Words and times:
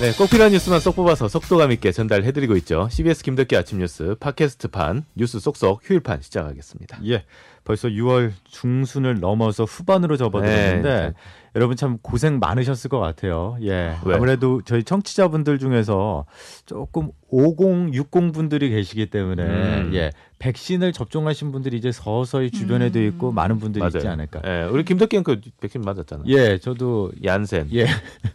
네, 0.00 0.12
꼭 0.12 0.30
필요한 0.30 0.50
뉴스만 0.52 0.80
쏙 0.80 0.96
뽑아서 0.96 1.28
속도감 1.28 1.72
있게 1.72 1.92
전달해드리고 1.92 2.56
있죠. 2.56 2.88
CBS 2.90 3.22
김덕기 3.22 3.54
아침 3.54 3.80
뉴스 3.80 4.14
팟캐스트판 4.18 5.04
뉴스 5.14 5.38
쏙쏙 5.38 5.82
휴일판 5.82 6.22
시작하겠습니다. 6.22 7.00
예, 7.06 7.26
벌써 7.64 7.88
6월 7.88 8.32
중순을 8.48 9.20
넘어서 9.20 9.64
후반으로 9.64 10.16
접어들었는데 10.16 10.88
네. 10.88 11.12
여러분 11.56 11.76
참 11.76 11.98
고생 12.02 12.38
많으셨을 12.38 12.88
것 12.88 12.98
같아요. 13.00 13.56
예, 13.62 13.96
왜? 14.04 14.14
아무래도 14.14 14.62
저희 14.64 14.84
청취자분들 14.84 15.58
중에서 15.58 16.24
조금 16.66 17.10
50, 17.28 17.94
60 17.94 18.32
분들이 18.32 18.70
계시기 18.70 19.06
때문에 19.06 19.42
음. 19.42 19.90
예, 19.94 20.10
백신을 20.38 20.92
접종하신 20.92 21.52
분들이 21.52 21.76
이제 21.76 21.92
서서히 21.92 22.50
주변에도 22.50 22.98
음. 22.98 23.06
있고 23.08 23.32
많은 23.32 23.58
분들이 23.58 23.84
있지 23.86 24.06
않을까. 24.06 24.40
예, 24.46 24.64
우리 24.64 24.84
김덕기는 24.84 25.22
그 25.24 25.40
백신 25.60 25.82
맞았잖아. 25.82 26.24
예, 26.26 26.58
저도 26.58 27.12
얀센. 27.24 27.68
예 27.72 27.86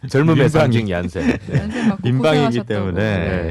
젊음의 0.08 0.44
민방위. 0.44 0.48
상징 0.48 0.90
얀센. 0.90 1.26
네. 1.26 1.68
민방이기. 2.02 2.64
때문에 2.64 3.02
네. 3.02 3.50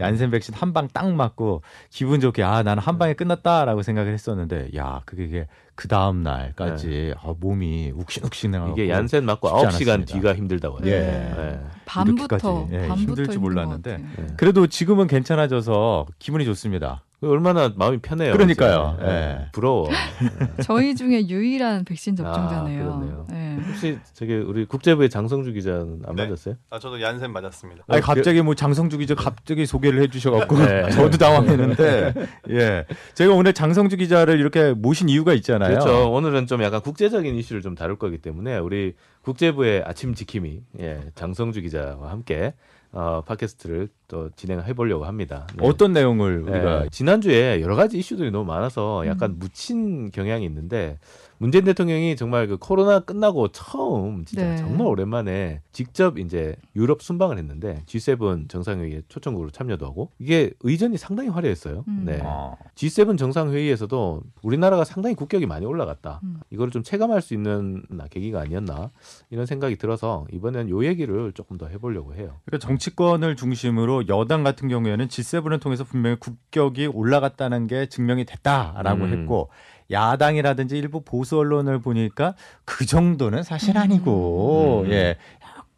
예, 0.00 0.04
얀센 0.04 0.30
백신 0.30 0.54
한 0.54 0.72
방 0.72 0.88
딱 0.92 1.12
맞고 1.12 1.62
기분 1.90 2.20
좋게 2.20 2.42
아 2.42 2.62
나는 2.62 2.82
한 2.82 2.98
방에 2.98 3.12
끝났다라고 3.14 3.82
생각을 3.82 4.12
했었는데 4.12 4.70
야 4.76 5.00
그게 5.04 5.24
이게 5.24 5.46
그 5.74 5.88
다음 5.88 6.22
날까지 6.22 7.14
아, 7.18 7.34
몸이 7.38 7.92
욱신욱신해가지고 7.96 8.76
이게 8.78 8.90
얀센 8.90 9.24
맞고 9.24 9.48
쉽지 9.48 9.84
9시간 9.84 9.88
않았습니다. 9.90 10.14
뒤가 10.14 10.34
힘들다고 10.34 10.76
하죠. 10.78 10.88
예. 10.88 10.92
예. 10.92 11.60
밤부터 11.86 12.68
예, 12.72 12.88
밤부터 12.88 12.94
힘들 13.00 13.14
줄 13.16 13.24
힘든 13.24 13.34
것 13.34 13.40
몰랐는데. 13.40 13.90
같아요. 13.92 14.08
예. 14.18 14.26
그래도 14.36 14.66
지금은 14.66 15.06
괜찮아져서 15.06 16.06
기분이 16.18 16.44
좋습니다. 16.44 17.02
얼마나 17.22 17.72
마음이 17.74 17.98
편해요. 17.98 18.32
그러니까요. 18.32 18.98
예. 19.02 19.06
예. 19.06 19.46
부러워. 19.52 19.88
저희 20.62 20.94
중에 20.94 21.28
유일한 21.28 21.84
백신 21.84 22.14
아, 22.14 22.16
접종자네요. 22.16 22.84
그렇네요. 22.84 23.26
네. 23.30 23.58
혹시 23.68 23.98
저기 24.12 24.34
우리 24.34 24.64
국제부의 24.64 25.08
장성주 25.08 25.52
기자는 25.52 26.02
안 26.06 26.16
네. 26.16 26.24
맞았어요? 26.24 26.56
아 26.70 26.78
저도 26.78 27.00
얀센 27.00 27.32
맞았습니다. 27.32 27.84
아니 27.88 28.02
갑자기 28.02 28.42
뭐 28.42 28.54
장성주 28.54 28.98
기자 28.98 29.14
갑자기 29.14 29.66
소개를 29.66 30.02
해주셔갖고 30.02 30.56
네. 30.56 30.90
저도 30.90 31.16
당황했는데 31.18 32.14
예 32.50 32.86
제가 33.14 33.34
오늘 33.34 33.52
장성주 33.52 33.96
기자를 33.96 34.40
이렇게 34.40 34.72
모신 34.72 35.08
이유가 35.08 35.32
있잖아요. 35.34 35.78
그렇죠. 35.78 36.12
오늘은 36.12 36.46
좀 36.46 36.62
약간 36.62 36.80
국제적인 36.80 37.36
이슈를 37.36 37.62
좀 37.62 37.74
다룰 37.74 37.96
거기 37.96 38.18
때문에 38.18 38.58
우리 38.58 38.94
국제부의 39.22 39.84
아침 39.86 40.14
지킴이 40.14 40.62
예, 40.80 41.00
장성주 41.14 41.62
기자와 41.62 42.10
함께 42.10 42.54
어, 42.92 43.22
팟캐스트를 43.26 43.88
또 44.06 44.28
진행해 44.36 44.74
보려고 44.74 45.06
합니다. 45.06 45.46
네. 45.56 45.66
어떤 45.66 45.92
내용을 45.92 46.44
네, 46.44 46.50
우리가 46.50 46.86
지난주에 46.90 47.62
여러 47.62 47.74
가지 47.74 47.98
이슈들이 47.98 48.30
너무 48.30 48.44
많아서 48.44 49.06
약간 49.06 49.30
음. 49.30 49.38
묻힌 49.38 50.10
경향이 50.10 50.44
있는데 50.44 50.98
문재인 51.42 51.64
대통령이 51.64 52.14
정말 52.14 52.46
그 52.46 52.56
코로나 52.56 53.00
끝나고 53.00 53.48
처음 53.48 54.24
진짜 54.24 54.50
네. 54.50 54.56
정말 54.58 54.86
오랜만에 54.86 55.60
직접 55.72 56.16
이제 56.20 56.54
유럽 56.76 57.02
순방을 57.02 57.36
했는데 57.36 57.82
G7 57.86 58.48
정상회의에 58.48 59.02
초청국으로 59.08 59.50
참여도 59.50 59.84
하고 59.84 60.12
이게 60.20 60.52
의전이 60.60 60.98
상당히 60.98 61.30
화려했어요. 61.30 61.82
음. 61.88 62.04
네. 62.06 62.20
어, 62.22 62.56
G7 62.76 63.18
정상회의에서도 63.18 64.22
우리나라가 64.42 64.84
상당히 64.84 65.16
국격이 65.16 65.46
많이 65.46 65.66
올라갔다. 65.66 66.20
음. 66.22 66.38
이거를 66.50 66.70
좀 66.70 66.84
체감할 66.84 67.20
수 67.20 67.34
있는 67.34 67.82
계기가 68.10 68.40
아니었나 68.40 68.92
이런 69.30 69.44
생각이 69.44 69.74
들어서 69.74 70.28
이번엔 70.30 70.70
요 70.70 70.84
얘기를 70.84 71.32
조금 71.32 71.58
더 71.58 71.66
해보려고 71.66 72.14
해요. 72.14 72.38
그러니까 72.44 72.64
정치권을 72.64 73.34
중심으로 73.34 74.06
여당 74.06 74.44
같은 74.44 74.68
경우에는 74.68 75.08
G7을 75.08 75.60
통해서 75.60 75.82
분명히 75.82 76.14
국격이 76.20 76.86
올라갔다는 76.86 77.66
게 77.66 77.86
증명이 77.86 78.26
됐다라고 78.26 79.04
음. 79.06 79.12
했고 79.12 79.50
야당이라든지 79.92 80.76
일부 80.78 81.02
보수 81.02 81.38
언론을 81.38 81.80
보니까 81.80 82.34
그 82.64 82.86
정도는 82.86 83.42
사실 83.42 83.76
아니고 83.78 84.84
음. 84.86 84.90
예 84.90 85.16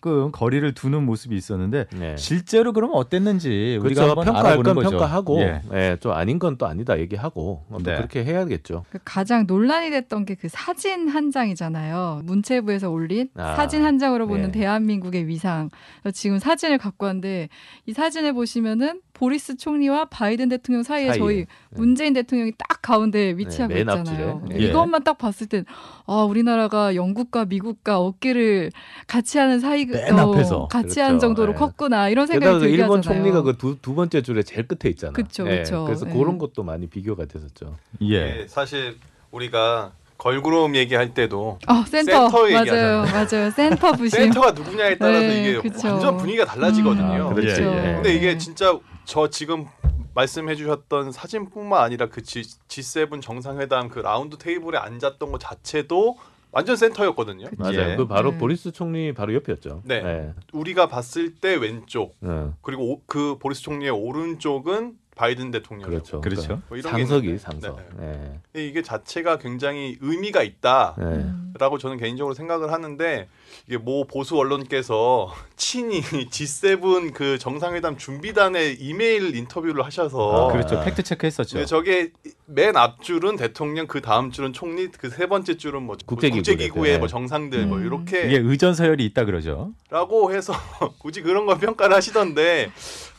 조금 0.05 0.31
거리를 0.33 0.75
두는 0.75 1.05
모습이 1.07 1.35
있었는데 1.35 1.87
네. 1.99 2.15
실제로 2.19 2.75
그러면 2.75 2.97
어땠는지 2.97 3.79
우리가 3.81 4.03
그렇죠. 4.03 4.21
한번 4.21 4.25
평가할 4.27 4.63
건 4.63 4.75
거죠. 4.75 4.91
평가하고, 4.91 5.41
예. 5.41 5.63
예, 5.73 5.97
좀 5.99 6.13
아닌 6.13 6.39
건 6.39 6.55
또 6.59 6.67
아니다 6.67 7.01
얘기하고 7.01 7.65
뭐또 7.69 7.85
네. 7.91 7.97
그렇게 7.97 8.23
해야겠죠. 8.25 8.85
그 8.91 8.99
가장 9.05 9.45
논란이 9.49 9.91
됐던 9.91 10.25
게 10.27 10.35
그 10.35 10.49
사진 10.49 11.09
한 11.09 11.31
장이잖아요. 11.31 12.21
문체부에서 12.25 12.91
올린 12.91 13.29
아, 13.35 13.55
사진 13.57 13.83
한 13.85 13.99
장으로 13.99 14.27
보는 14.27 14.53
네. 14.53 14.59
대한민국의 14.61 15.27
위상. 15.27 15.71
지금 16.13 16.39
사진을 16.39 16.77
갖고 16.79 17.07
왔는데 17.07 17.49
이 17.87 17.93
사진을 17.93 18.35
보시면은 18.35 19.01
보리스 19.15 19.57
총리와 19.57 20.07
바이든 20.07 20.49
대통령 20.49 20.83
사이에 20.83 21.07
사이에. 21.11 21.19
저희 21.19 21.37
네. 21.39 21.47
문재인 21.71 22.13
대통령이 22.15 22.53
딱 22.59 22.83
가운데 22.83 23.33
위치하고 23.37 23.73
맨 23.73 23.83
있잖아요. 23.89 24.41
앞줄에. 24.43 24.61
예. 24.61 24.65
이것만 24.69 25.05
딱 25.05 25.17
봤을 25.19 25.47
땐 25.47 25.65
아, 26.07 26.23
우리나라가 26.25 26.95
영국과 26.97 27.45
미국과 27.47 28.01
어깨를 28.01 28.71
같이 29.07 29.39
하는 29.39 29.61
사이 29.61 29.87
맨 29.95 30.19
앞에서. 30.19 30.69
같이 30.69 30.83
그렇죠. 30.95 31.03
하는 31.03 31.19
정도로 31.19 31.53
예. 31.53 31.57
컸구나 31.57 32.09
이런 32.09 32.27
생각이 32.27 32.59
들게 32.61 32.75
일본. 32.75 33.03
총리가 33.03 33.43
그 33.43 33.57
두 33.57 33.77
두 33.81 33.95
번째 33.95 34.23
줄에 34.23 34.43
제일 34.43 34.67
끝에 34.69 34.91
있잖아. 34.91 35.13
그쵸, 35.13 35.47
예, 35.51 35.59
그쵸. 35.59 35.85
그래서 35.85 36.07
예. 36.09 36.13
그런 36.13 36.39
것도 36.39 36.63
많이 36.63 36.87
비교가 36.89 37.25
됐었죠. 37.27 37.77
예. 38.03 38.41
예, 38.43 38.47
사실 38.49 38.97
우리가 39.31 39.93
걸그룹 40.19 40.75
얘기할 40.77 41.13
때도 41.13 41.59
아, 41.67 41.85
센터, 41.89 42.13
센터 42.13 42.31
맞아요, 42.39 42.47
얘기하잖아요. 42.47 43.05
맞아요. 43.13 43.51
센터 43.51 43.93
부심. 43.99 44.11
센터가 44.21 44.53
누구냐에 44.53 44.97
따라서 44.97 45.21
네, 45.21 45.41
이게 45.41 45.61
그쵸. 45.61 45.89
완전 45.89 46.17
분위기가 46.17 46.45
달라지거든요. 46.45 47.29
아, 47.31 47.35
그렇죠. 47.35 47.63
예, 47.63 47.67
예. 47.67 47.95
근데 47.95 48.15
이게 48.15 48.39
진짜 48.39 48.79
저 49.05 49.29
지금 49.29 49.67
말씀해주셨던 50.15 51.13
사진뿐만 51.13 51.83
아니라 51.83 52.09
그 52.09 52.23
G, 52.23 52.43
G7 52.69 53.21
정상회담 53.21 53.89
그 53.89 53.99
라운드 53.99 54.39
테이블에 54.39 54.79
앉았던 54.79 55.33
것 55.33 55.41
자체도 55.41 56.17
완전 56.55 56.77
센터였거든요. 56.77 57.49
맞아요. 57.59 57.91
예. 57.91 57.97
그 57.97 58.07
바로 58.07 58.31
네. 58.31 58.39
보리스 58.39 58.71
총리 58.71 59.13
바로 59.13 59.35
옆이었죠. 59.35 59.83
네. 59.85 59.97
예. 59.97 60.33
우리가 60.53 60.87
봤을 60.89 61.35
때 61.35 61.57
왼쪽 61.57 62.15
어, 62.23 62.55
그리고 62.63 62.93
오- 62.93 63.01
그 63.07 63.37
보리스 63.41 63.61
총리의 63.63 63.91
오른쪽은 63.91 64.95
바이든 65.17 65.51
대통령. 65.53 65.89
그렇죠. 65.89 66.21
그렇죠. 66.21 66.61
뭐 66.69 66.77
이런 66.79 66.93
게 66.97 67.05
상석이. 67.07 67.39
상석. 67.39 67.81
네. 67.99 68.41
예. 68.57 68.67
이게 68.67 68.83
자체가 68.83 69.39
굉장히 69.39 69.97
의미가 70.01 70.43
있다. 70.43 70.97
예. 70.99 71.03
음. 71.05 71.53
라고 71.59 71.79
저는 71.79 71.99
개인적으로 71.99 72.35
생각을 72.35 72.73
하는데 72.73 73.29
이게 73.69 73.77
모 73.79 74.05
보수 74.07 74.37
언론께서 74.37 75.33
친히 75.57 76.01
G7 76.03 77.13
그 77.15 77.39
정상회담 77.39 77.97
준비단의 77.97 78.75
이메일 78.81 79.37
인터뷰를 79.37 79.85
하셔서 79.85 80.49
아, 80.49 80.53
그렇죠. 80.53 80.81
팩트 80.83 81.03
체크했었죠. 81.05 81.59
네, 81.59 81.65
저게 81.65 82.11
맨 82.47 82.77
앞줄은 82.77 83.37
대통령 83.37 83.87
그 83.87 84.01
다음 84.03 84.31
줄은 84.31 84.53
총리 84.53 84.89
그 84.89 85.09
세 85.09 85.27
번째 85.27 85.57
줄은 85.57 85.83
뭐 85.83 85.97
국제기구 86.05 86.39
국제기구의 86.39 86.93
네. 86.95 86.99
뭐 86.99 87.09
정상들 87.09 87.67
뭐 87.67 87.79
음. 87.79 87.87
이렇게 87.87 88.27
이게 88.27 88.39
의전 88.39 88.75
서열이 88.75 89.05
있다 89.07 89.25
그러죠. 89.25 89.73
라고 89.91 90.33
해서 90.33 90.53
굳이 90.99 91.23
그런 91.23 91.47
걸 91.47 91.59
평가를 91.59 91.97
하시던데 91.97 92.71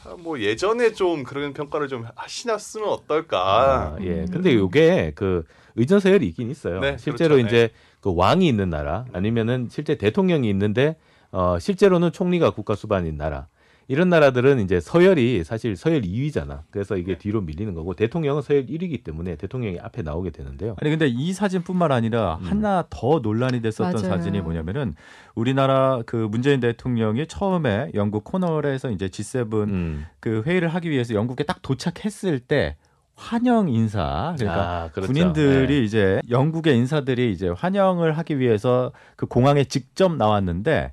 아, 0.04 0.16
뭐 0.20 0.40
예전에 0.40 0.94
좀 0.94 1.24
그런 1.24 1.54
평가를 1.54 1.88
좀 1.88 2.06
하시놨으면 2.16 2.88
어떨까 2.90 3.96
아, 3.96 3.98
예. 4.02 4.26
근데 4.32 4.54
요게 4.54 5.14
그 5.16 5.44
의전 5.76 6.00
서열이 6.00 6.28
있긴 6.28 6.52
있어요. 6.52 6.80
네, 6.80 6.98
실제로 7.00 7.36
그렇죠. 7.36 7.48
이제 7.48 7.70
그 8.02 8.14
왕이 8.16 8.48
있는 8.48 8.70
나라 8.70 9.06
아니면은 9.14 9.68
실제 9.72 9.96
대통령이 9.96 10.48
있는데 10.50 10.98
어 11.32 11.58
실제로는 11.60 12.12
총리가 12.12 12.52
국가 12.52 12.76
수반인 12.76 13.18
나라. 13.18 13.48
이런 13.88 14.10
나라들은 14.10 14.60
이제 14.60 14.80
서열이 14.80 15.44
사실 15.44 15.76
서열 15.76 16.02
2위잖아. 16.02 16.62
그래서 16.72 16.98
이게 16.98 17.14
네. 17.14 17.18
뒤로 17.18 17.42
밀리는 17.42 17.74
거고 17.76 17.94
대통령은 17.94 18.42
서열 18.42 18.66
1위이기 18.66 19.04
때문에 19.04 19.36
대통령이 19.36 19.80
앞에 19.80 20.02
나오게 20.02 20.32
되는데요. 20.32 20.76
아니 20.82 20.90
근데 20.90 21.08
이 21.08 21.34
사진뿐만 21.34 21.92
아니라 21.92 22.40
음. 22.42 22.46
하나 22.46 22.86
더 22.90 23.20
논란이 23.20 23.62
됐었던 23.62 23.94
맞아요. 23.94 24.08
사진이 24.08 24.42
뭐냐면은 24.42 24.96
우리나라 25.36 26.02
그 26.06 26.16
문재인 26.16 26.60
대통령이 26.60 27.28
처음에 27.28 27.92
영국 27.94 28.24
코널에서 28.24 28.90
이제 28.90 29.08
G7 29.08 29.54
음. 29.68 30.06
그 30.20 30.42
회의를 30.46 30.70
하기 30.70 30.90
위해서 30.90 31.14
영국에 31.14 31.44
딱 31.44 31.62
도착했을 31.62 32.40
때 32.40 32.78
환영 33.16 33.70
인사 33.70 34.36
그러니까 34.38 34.62
아, 34.62 34.90
그렇죠. 34.92 35.12
군인들이 35.12 35.80
네. 35.80 35.84
이제 35.84 36.22
영국의 36.30 36.76
인사들이 36.76 37.32
이제 37.32 37.50
환영을 37.50 38.18
하기 38.18 38.40
위해서 38.40 38.92
그 39.16 39.26
공항에 39.26 39.64
직접 39.64 40.16
나왔는데 40.16 40.92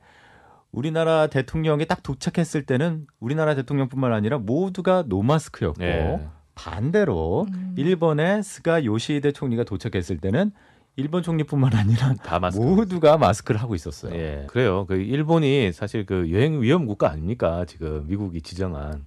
우리나라 0.73 1.27
대통령이 1.27 1.87
딱 1.87 2.03
도착했을 2.03 2.65
때는 2.65 3.07
우리나라 3.21 3.55
대통령뿐만 3.55 4.13
아니라 4.13 4.39
모두가 4.39 5.05
노마스크였고 5.07 5.79
네. 5.83 6.27
반대로 6.55 7.47
음. 7.53 7.75
일본의 7.77 8.43
스가 8.43 8.85
요시히데 8.85 9.33
총리가 9.33 9.65
도착했을 9.65 10.19
때는 10.19 10.51
일본 10.97 11.23
총리뿐만 11.23 11.75
아니라 11.75 12.15
다 12.15 12.39
마스크. 12.39 12.63
모두가 12.63 13.17
마스크를 13.17 13.61
하고 13.61 13.75
있었어요. 13.75 14.15
예, 14.15 14.47
그래요. 14.49 14.85
그 14.87 14.97
일본이 14.97 15.73
사실 15.73 16.05
그 16.05 16.31
여행 16.33 16.61
위험 16.61 16.87
국가 16.87 17.11
아닙니까? 17.11 17.65
지금 17.67 18.07
미국이 18.09 18.43
지정한. 18.43 19.07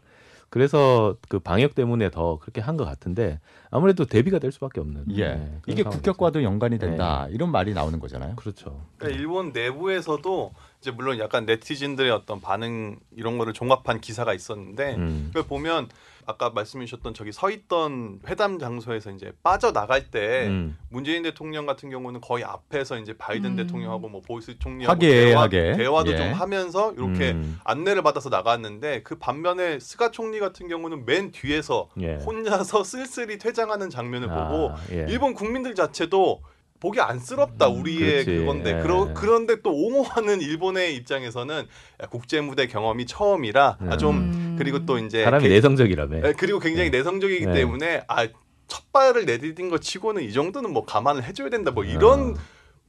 그래서 0.50 1.16
그 1.28 1.40
방역 1.40 1.76
때문에 1.76 2.10
더 2.12 2.38
그렇게 2.40 2.62
한 2.62 2.78
것 2.78 2.86
같은데 2.86 3.40
아무래도 3.72 4.06
대비가 4.06 4.40
될 4.40 4.52
수밖에 4.52 4.80
없는. 4.80 5.06
예. 5.18 5.36
네, 5.36 5.60
이게. 5.68 5.84
국격과도 5.84 6.44
연관이 6.44 6.78
된다. 6.80 7.28
이런 7.30 7.52
말이 7.52 7.74
나오는 7.74 8.00
거잖아요. 8.00 8.36
그렇죠. 8.36 8.86
그러니까 8.98 9.20
일본 9.20 9.52
내부에서도 9.52 10.54
이제 10.82 10.92
물론 10.92 11.20
약간 11.20 11.46
네티즌들의 11.46 12.10
어떤 12.12 12.40
반응 12.42 12.98
이런 13.16 13.38
거를 13.38 13.54
종합한 13.54 14.00
기사가 14.02 14.34
있었는데 14.34 14.96
음. 14.96 15.26
그걸 15.34 15.44
보면 15.48 15.90
아까 16.28 16.50
말씀해 16.50 16.86
주셨던 16.86 17.14
저기 17.14 17.32
서 17.32 17.50
있던 17.50 18.20
회담 18.28 18.60
장소에서 18.60 19.12
이제 19.12 19.32
빠져 19.44 19.72
나갈 19.72 20.10
때 20.10 20.48
음. 20.48 20.78
문재인 20.90 21.24
대통령 21.24 21.66
같은 21.66 21.90
경우는 21.90 22.22
거의 22.22 22.44
앞에서 22.44 22.98
이제 23.00 23.16
바이든 23.18 23.52
음. 23.52 23.56
대통령하고 23.56 24.10
뭐 24.10 24.22
보리스 24.22 24.58
총리하고 24.58 24.92
화기애애하게. 24.94 25.62
대화, 25.62 25.78
대화도 25.78 26.12
예. 26.14 26.18
좀 26.18 26.34
하면서 26.34 26.94
이렇게 26.94 27.32
음. 27.32 27.60
안내를 27.64 28.02
받아서 28.02 28.30
나갔는데 28.30 29.04
그 29.04 29.18
반면에 29.18 29.80
스가 29.80 30.12
총리 30.12 30.40
같은 30.40 30.68
경우는 30.68 31.06
맨 31.06 31.32
뒤에서 31.32 31.90
예. 32.02 32.16
혼자서 32.16 32.84
쓸쓸히 32.84 33.38
퇴장하는 33.38 33.90
장면을 33.90 34.28
보고 34.28 34.72
아, 34.72 34.78
예. 34.92 35.06
일본 35.10 35.34
국민들 35.34 35.76
자체도 35.76 36.42
보기 36.80 37.00
안쓰럽다 37.00 37.68
음, 37.68 37.80
우리의 37.80 38.26
그렇지. 38.26 38.40
그건데 38.40 38.78
예. 38.78 38.82
그러, 38.82 39.14
그런데 39.14 39.62
또 39.62 39.72
옹호하는 39.72 40.42
일본의 40.42 40.96
입장에서는 40.98 41.66
야, 42.04 42.08
국제 42.08 42.42
무대 42.42 42.68
경험이 42.68 43.06
처음이라 43.06 43.78
아, 43.90 43.98
좀 43.98 44.18
음. 44.18 44.45
그리고 44.58 44.86
또 44.86 44.98
이제 44.98 45.24
사람이 45.24 45.44
개- 45.44 45.50
내성적이라며. 45.50 46.28
예, 46.28 46.34
그리고 46.38 46.60
굉장히 46.60 46.90
네. 46.92 46.98
내성적이기 46.98 47.46
네. 47.48 47.54
때문에 47.54 48.04
아 48.08 48.28
첫 48.68 48.92
발을 48.92 49.26
내디딘 49.26 49.70
거 49.70 49.78
치고는 49.78 50.24
이 50.24 50.34
정도는 50.34 50.74
뭐 50.74 50.86
감안을 50.86 51.24
해줘야 51.24 51.50
된다 51.50 51.70
뭐 51.70 51.84
이런 51.84 52.36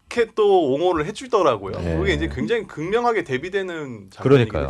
이렇게 0.08 0.30
또 0.36 0.72
옹호를 0.72 1.04
해주더라고요. 1.06 1.78
네. 1.80 1.96
그게 1.96 2.14
이제 2.14 2.28
굉장히 2.32 2.64
극명하게 2.66 3.24
대비되는. 3.24 4.10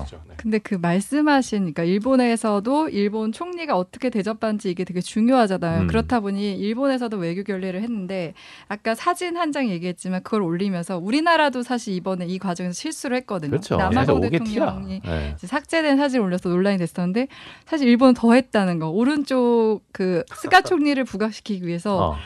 했죠. 0.00 0.20
네. 0.28 0.34
근데 0.38 0.58
그 0.58 0.74
말씀하신 0.76 1.58
그러니까 1.60 1.84
일본에서도 1.84 2.88
일본 2.88 3.32
총리가 3.32 3.76
어떻게 3.76 4.08
대접받는지 4.10 4.70
이게 4.70 4.84
되게 4.84 5.00
중요하잖아요. 5.00 5.82
음. 5.82 5.86
그렇다 5.88 6.20
보니 6.20 6.54
일본에서도 6.56 7.16
외교 7.18 7.42
결례를 7.42 7.82
했는데 7.82 8.32
아까 8.68 8.94
사진 8.94 9.36
한 9.36 9.52
장 9.52 9.68
얘기했지만 9.70 10.22
그걸 10.24 10.42
올리면서 10.42 10.98
우리나라도 10.98 11.62
사실 11.62 11.94
이번에 11.94 12.26
이 12.26 12.38
과정에서 12.38 12.72
실수를 12.74 13.16
했거든요. 13.18 13.50
그렇죠. 13.50 13.76
남아공. 13.76 14.20
대통령이 14.22 15.00
예. 15.06 15.32
이제 15.36 15.46
삭제된 15.46 15.96
사진 15.96 16.20
올려서 16.20 16.48
논란이 16.48 16.76
됐었는데 16.78 17.28
사실 17.64 17.88
일본은 17.88 18.12
더 18.14 18.32
했다는 18.34 18.78
거. 18.80 18.90
오른쪽 18.90 19.80
그 19.92 20.24
스가 20.34 20.62
총리를 20.62 21.02
부각시키기 21.04 21.64
위해서 21.66 22.08
어. 22.10 22.16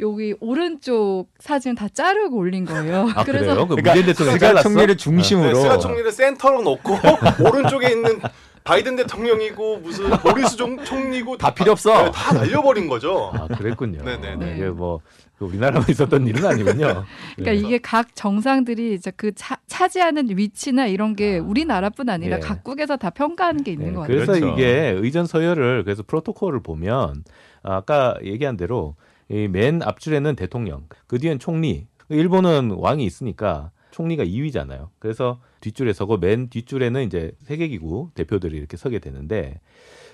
여기 0.00 0.34
오른쪽 0.40 1.26
사진 1.38 1.74
다 1.74 1.88
자르고 1.88 2.36
올린 2.36 2.64
거예요. 2.64 3.08
아 3.14 3.24
그래서 3.24 3.46
그래요? 3.54 3.66
그 3.68 3.74
그러니까 3.76 3.94
문재인 3.94 4.06
대통령 4.06 4.34
스가? 4.38 4.62
총리를 4.62 4.96
중심으로 4.96 5.52
네, 5.52 5.60
스가 5.60 5.78
총리를 5.78 6.12
센터로 6.12 6.62
놓고 6.62 6.94
오른쪽에 7.44 7.90
있는 7.90 8.20
바이든 8.64 8.96
대통령이고 8.96 9.78
무슨 9.78 10.10
보리스 10.10 10.56
종- 10.56 10.84
총리고 10.84 11.38
다 11.38 11.54
필요 11.54 11.72
없어. 11.72 12.04
네, 12.04 12.10
다 12.12 12.34
날려버린 12.34 12.86
거죠. 12.88 13.32
아 13.34 13.46
그랬군요. 13.48 14.02
네네 14.04 14.36
네. 14.36 14.54
이게 14.56 14.68
뭐그 14.68 15.00
우리나라만 15.40 15.88
있었던 15.88 16.26
일은 16.26 16.44
아니군요. 16.44 17.04
그러니까 17.36 17.54
예. 17.54 17.54
이게 17.54 17.78
각 17.78 18.14
정상들이 18.14 18.92
이제 18.94 19.10
그 19.16 19.32
차, 19.34 19.56
차지하는 19.66 20.28
위치나 20.36 20.86
이런 20.86 21.16
게 21.16 21.38
아. 21.38 21.42
우리나라뿐 21.42 22.08
아니라 22.10 22.36
예. 22.36 22.40
각국에서 22.40 22.96
다 22.98 23.10
평가하는 23.10 23.64
게 23.64 23.72
있는 23.72 23.88
네, 23.88 23.92
것 23.94 24.00
같아요. 24.02 24.16
그래서 24.16 24.32
그렇죠. 24.32 24.54
이게 24.54 24.94
의전 25.00 25.24
서열을 25.26 25.84
그래서 25.84 26.02
프로토콜을 26.06 26.62
보면 26.62 27.24
아까 27.62 28.16
얘기한 28.22 28.56
대로 28.56 28.94
이 28.98 29.07
맨 29.28 29.82
앞줄에는 29.82 30.36
대통령, 30.36 30.86
그 31.06 31.18
뒤엔 31.18 31.38
총리. 31.38 31.86
일본은 32.10 32.70
왕이 32.70 33.04
있으니까 33.04 33.70
총리가 33.90 34.24
2위잖아요. 34.24 34.88
그래서 34.98 35.40
뒷줄에 35.60 35.92
서고 35.92 36.16
맨 36.16 36.48
뒷줄에는 36.48 37.04
이제 37.04 37.32
세계기구 37.42 38.10
대표들이 38.14 38.56
이렇게 38.56 38.76
서게 38.76 38.98
되는데 38.98 39.60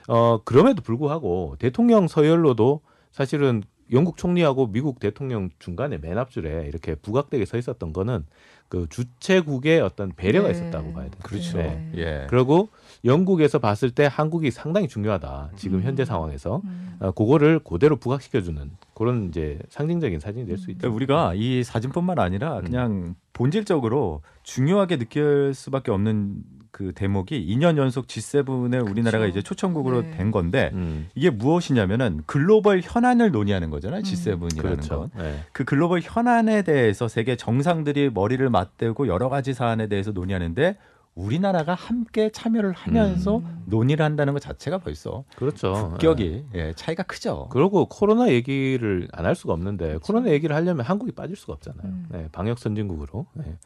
어 0.08 0.40
그럼에도 0.44 0.82
불구하고 0.82 1.56
대통령 1.58 2.08
서열로도 2.08 2.80
사실은 3.12 3.62
영국 3.92 4.16
총리하고 4.16 4.72
미국 4.72 4.98
대통령 4.98 5.50
중간에 5.58 5.98
맨 5.98 6.18
앞줄에 6.18 6.66
이렇게 6.66 6.94
부각되게 6.94 7.44
서 7.44 7.58
있었던 7.58 7.92
거는 7.92 8.24
그 8.68 8.86
주최국의 8.88 9.80
어떤 9.80 10.12
배려가 10.16 10.48
네. 10.48 10.54
있었다고 10.54 10.92
봐야 10.94 11.04
돼요. 11.04 11.20
그렇죠. 11.22 11.58
네. 11.58 11.92
예. 11.96 12.26
그리고 12.30 12.70
영국에서 13.04 13.58
봤을 13.58 13.90
때 13.90 14.08
한국이 14.10 14.50
상당히 14.50 14.88
중요하다. 14.88 15.50
지금 15.56 15.78
음. 15.78 15.82
현재 15.84 16.04
상황에서 16.04 16.62
음. 16.64 16.96
어, 17.00 17.10
그거를 17.12 17.58
그대로 17.58 17.96
부각시켜주는 17.96 18.70
그런 18.94 19.28
이제 19.28 19.58
상징적인 19.68 20.20
사진이 20.20 20.46
될 20.46 20.56
수 20.56 20.70
있죠. 20.70 20.78
그러니까 20.80 20.96
우리가 20.96 21.32
이 21.34 21.62
사진뿐만 21.62 22.18
아니라 22.18 22.58
음. 22.58 22.64
그냥 22.64 23.14
본질적으로 23.32 24.22
중요하게 24.42 24.98
느낄 24.98 25.52
수밖에 25.54 25.90
없는 25.90 26.36
그 26.70 26.92
대목이 26.92 27.46
2년 27.54 27.76
연속 27.76 28.06
G7에 28.08 28.90
우리나라가 28.90 29.26
이제 29.26 29.42
초청국으로 29.42 30.02
네. 30.02 30.10
된 30.12 30.30
건데 30.32 30.70
음, 30.72 31.08
이게 31.14 31.30
무엇이냐면은 31.30 32.22
글로벌 32.26 32.80
현안을 32.82 33.30
논의하는 33.30 33.70
거잖아요. 33.70 34.02
G7이라는 34.02 34.58
그렇죠. 34.58 35.00
건. 35.00 35.10
네. 35.16 35.40
그 35.52 35.64
글로벌 35.64 36.00
현안에 36.02 36.62
대해서 36.62 37.06
세계 37.06 37.36
정상들이 37.36 38.10
머리를 38.12 38.48
맞대고 38.50 39.06
여러 39.06 39.28
가지 39.28 39.54
사안에 39.54 39.86
대해서 39.86 40.10
논의하는데 40.10 40.76
우리나라가 41.14 41.74
함께 41.74 42.30
참여를 42.30 42.72
하면서 42.72 43.38
음. 43.38 43.62
논의를 43.66 44.04
한다는 44.04 44.32
것 44.32 44.40
자체가 44.40 44.78
벌써 44.78 45.24
그렇죠. 45.36 45.90
국격이 45.90 46.44
예, 46.54 46.72
차이가 46.74 47.02
크죠. 47.04 47.48
그리고 47.50 47.86
코로나 47.86 48.28
얘기를 48.30 49.08
안 49.12 49.24
할 49.24 49.34
수가 49.34 49.52
없는데 49.54 49.98
코로나 50.02 50.30
얘기를 50.30 50.54
하려면 50.54 50.84
한국이 50.84 51.12
빠질 51.12 51.36
수가 51.36 51.54
없잖아요. 51.54 51.82
음. 51.84 52.06
네, 52.10 52.28
방역 52.32 52.58
선진국으로. 52.58 53.26
네. 53.34 53.56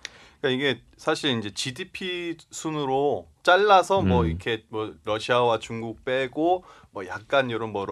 그러니까 0.40 0.48
이게 0.70 0.80
사실 0.96 1.36
이제 1.38 1.50
GDP 1.52 2.36
순으로 2.50 3.26
잘라서 3.42 4.02
뭐 4.02 4.22
음. 4.22 4.26
이렇게 4.28 4.64
뭐 4.68 4.94
러시아와 5.04 5.58
중국 5.58 6.04
빼고 6.04 6.64
뭐 6.92 7.06
약간 7.06 7.50
이런 7.50 7.72
뭐 7.72 7.86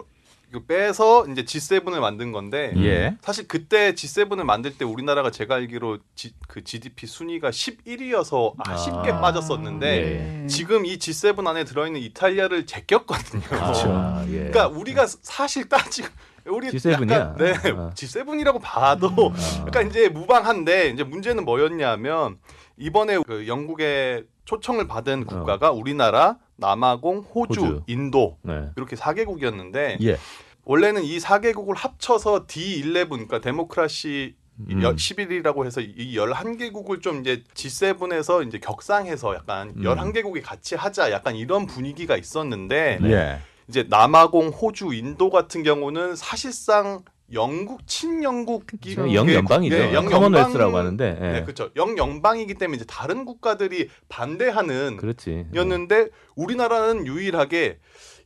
빼서 0.67 1.27
이제 1.27 1.43
G7을 1.43 1.99
만든 1.99 2.31
건데 2.31 2.71
음. 2.75 2.83
예. 2.83 3.17
사실 3.21 3.47
그때 3.47 3.93
G7을 3.93 4.43
만들 4.43 4.77
때 4.77 4.85
우리나라가 4.85 5.29
제가 5.29 5.55
알기로 5.55 5.99
지, 6.15 6.33
그 6.47 6.63
GDP 6.63 7.05
순위가 7.05 7.49
11위여서 7.49 8.53
아쉽게 8.57 9.11
아. 9.11 9.21
빠졌었는데 9.21 9.85
네. 9.85 10.47
지금 10.47 10.85
이 10.85 10.97
G7 10.97 11.45
안에 11.45 11.65
들어있는 11.65 12.01
이탈리아를 12.01 12.65
제꼈거든요. 12.65 13.43
아, 13.51 14.25
예. 14.29 14.49
그러니까 14.49 14.67
우리가 14.67 15.05
사실 15.07 15.67
따지고 15.67 16.07
우리 16.45 16.69
G7 16.69 17.09
이야? 17.09 17.17
약간 17.17 17.35
네 17.37 17.51
아. 17.51 17.91
G7이라고 17.93 18.59
봐도 18.61 19.09
아. 19.35 19.65
약간 19.67 19.87
이제 19.87 20.07
무방한데 20.09 20.89
이제 20.89 21.03
문제는 21.03 21.43
뭐였냐면 21.45 22.37
이번에 22.77 23.19
그 23.25 23.47
영국의 23.47 24.25
초청을 24.45 24.87
받은 24.87 25.25
국가가 25.25 25.71
우리나라, 25.71 26.37
남아공, 26.57 27.19
호주, 27.19 27.61
어. 27.61 27.63
호주. 27.63 27.83
인도 27.87 28.37
네. 28.43 28.69
이렇게 28.75 28.95
4개국이었는데 28.95 30.01
예. 30.01 30.17
원래는 30.65 31.03
이 31.03 31.17
4개국을 31.17 31.75
합쳐서 31.75 32.45
D11 32.45 33.09
그러니까 33.09 33.39
데모크라시 33.39 34.35
음. 34.59 34.79
11이라고 34.79 35.65
해서 35.65 35.81
이 35.81 36.15
11개국을 36.17 37.01
좀 37.01 37.21
이제 37.21 37.43
G7에서 37.53 38.45
이제 38.45 38.59
격상해서 38.59 39.35
약간 39.35 39.69
음. 39.77 39.83
11개국이 39.83 40.41
같이 40.41 40.75
하자 40.75 41.11
약간 41.11 41.35
이런 41.35 41.67
분위기가 41.67 42.17
있었는데 42.17 42.99
예. 43.03 43.39
이제 43.69 43.85
남아공, 43.87 44.49
호주, 44.49 44.93
인도 44.93 45.29
같은 45.29 45.63
경우는 45.63 46.15
사실상 46.15 47.01
영국 47.33 47.85
친영국이 47.87 48.95
그렇죠. 48.95 49.13
영연방이죠. 49.13 49.75
네, 49.77 49.91
영연방- 49.93 50.09
커먼웰스라고 50.11 50.77
하는데. 50.77 51.17
예. 51.21 51.31
네, 51.33 51.43
그렇죠. 51.43 51.69
영연방이기 51.75 52.53
때문에 52.53 52.77
이제 52.77 52.85
다른 52.87 53.25
국가들이 53.25 53.89
반대하는 54.07 54.97
그렇지. 54.97 55.47
였는데 55.53 56.07
우리나라는 56.35 57.05
유일하게 57.05 57.79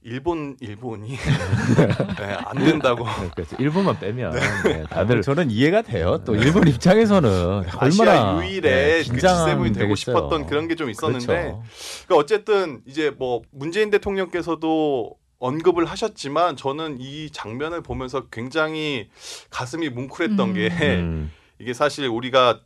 일본 0.03 0.57
일본이 0.61 1.09
네, 2.17 2.33
안 2.45 2.57
된다고 2.57 3.05
네, 3.05 3.29
그렇죠. 3.35 3.55
일본만 3.59 3.99
빼면 3.99 4.31
네, 4.33 4.39
다들 4.39 4.87
다들 4.89 5.21
저는 5.21 5.51
이해가 5.51 5.83
돼요. 5.83 6.23
또 6.25 6.35
일본 6.35 6.67
입장에서는 6.67 7.63
아시아 7.77 8.03
얼마나 8.03 8.37
유일의 8.43 8.61
네, 8.61 8.97
그 9.03 9.11
긴장하면 9.11 9.71
G7이 9.73 9.75
되고. 9.77 9.93
싶었던 9.95 10.47
그런 10.47 10.67
게 10.67 10.73
좀 10.75 10.89
있었는데 10.89 11.25
그렇죠. 11.27 11.63
그러니까 12.07 12.15
어쨌든 12.15 12.81
이제 12.87 13.11
뭐 13.15 13.41
문재인 13.51 13.91
대통령께서도 13.91 15.15
언급을 15.45 15.83
하셨지만 15.85 16.55
저는 16.55 16.97
이 17.01 17.29
장면을 17.31 17.81
보면서 17.81 18.27
굉장히 18.29 19.09
가슴이 19.49 19.89
뭉클했던 19.89 20.39
음. 20.49 20.53
게 20.53 20.67
음, 20.69 21.31
이게 21.59 21.73
사실 21.73 22.07
우리가 22.07 22.61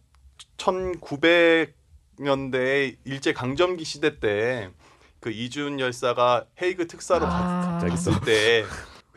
1900년대 0.58 2.98
일제 3.05 3.34
강점기 3.34 3.84
시대 3.84 4.20
때 4.20 4.70
그 5.22 5.32
이준 5.32 5.79
열사가 5.79 6.46
헤이그 6.62 6.86
특사로 6.86 7.25
아. 7.25 7.79
가- 7.82 7.88
갔을 7.88 8.13
때 8.22 8.63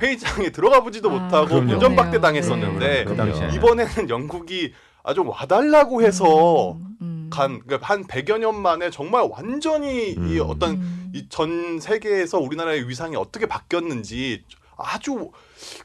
회의장에 0.01 0.49
들어가 0.49 0.81
보지도 0.83 1.11
아, 1.11 1.13
못하고. 1.13 1.57
운전박대 1.57 2.19
그러네요. 2.19 2.21
당했었는데 2.23 3.05
그 3.05 3.15
당시에. 3.15 3.51
이번에는 3.55 4.09
영국이 4.09 4.73
아주 5.03 5.23
와달라고 5.27 6.01
해서 6.01 6.73
음, 6.73 6.97
음. 7.03 7.18
간 7.39 7.61
그러니까 7.61 7.87
한 7.87 8.05
100여 8.05 8.39
년 8.39 8.61
만에 8.61 8.91
정말 8.91 9.29
완전히 9.31 10.11
이 10.11 10.17
음. 10.17 10.41
어떤 10.43 10.71
음. 10.73 11.11
이전 11.15 11.79
세계에서 11.79 12.39
우리나라의 12.39 12.89
위상이 12.89 13.17
어떻게 13.17 13.47
바뀌었는지 13.47 14.45
아주 14.77 15.31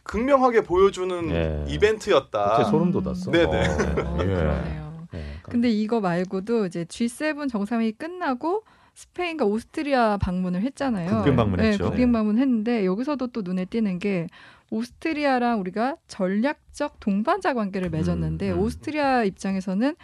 극명하게 0.03 0.62
보여주는 0.62 1.31
예. 1.31 1.65
이벤트였다. 1.67 2.65
소름 2.65 2.91
돋았어. 2.91 3.31
네네. 3.31 3.45
어, 3.45 4.17
예. 4.22 4.25
그러네요. 4.25 5.07
네, 5.12 5.24
근데 5.43 5.69
이거 5.69 6.00
말고도 6.00 6.65
이제 6.65 6.86
G7 6.86 7.50
정상회의 7.50 7.91
끝나고 7.91 8.63
스페인과 8.95 9.45
오스트리아 9.45 10.17
방문을 10.17 10.62
했잖아요. 10.62 11.17
국빈 11.17 11.36
방문했죠. 11.36 11.83
네, 11.83 11.89
국빈 11.89 12.07
네. 12.07 12.12
방문했는데 12.12 12.86
여기서도 12.86 13.27
또 13.27 13.41
눈에 13.41 13.65
띄는 13.65 14.00
게 14.00 14.27
오스트리아랑 14.69 15.60
우리가 15.60 15.98
전략적 16.07 17.00
동반자 17.00 17.53
관계를 17.53 17.89
맺었는데 17.89 18.51
음, 18.51 18.57
음. 18.57 18.60
오스트리아 18.60 19.24
입장에서는 19.24 19.95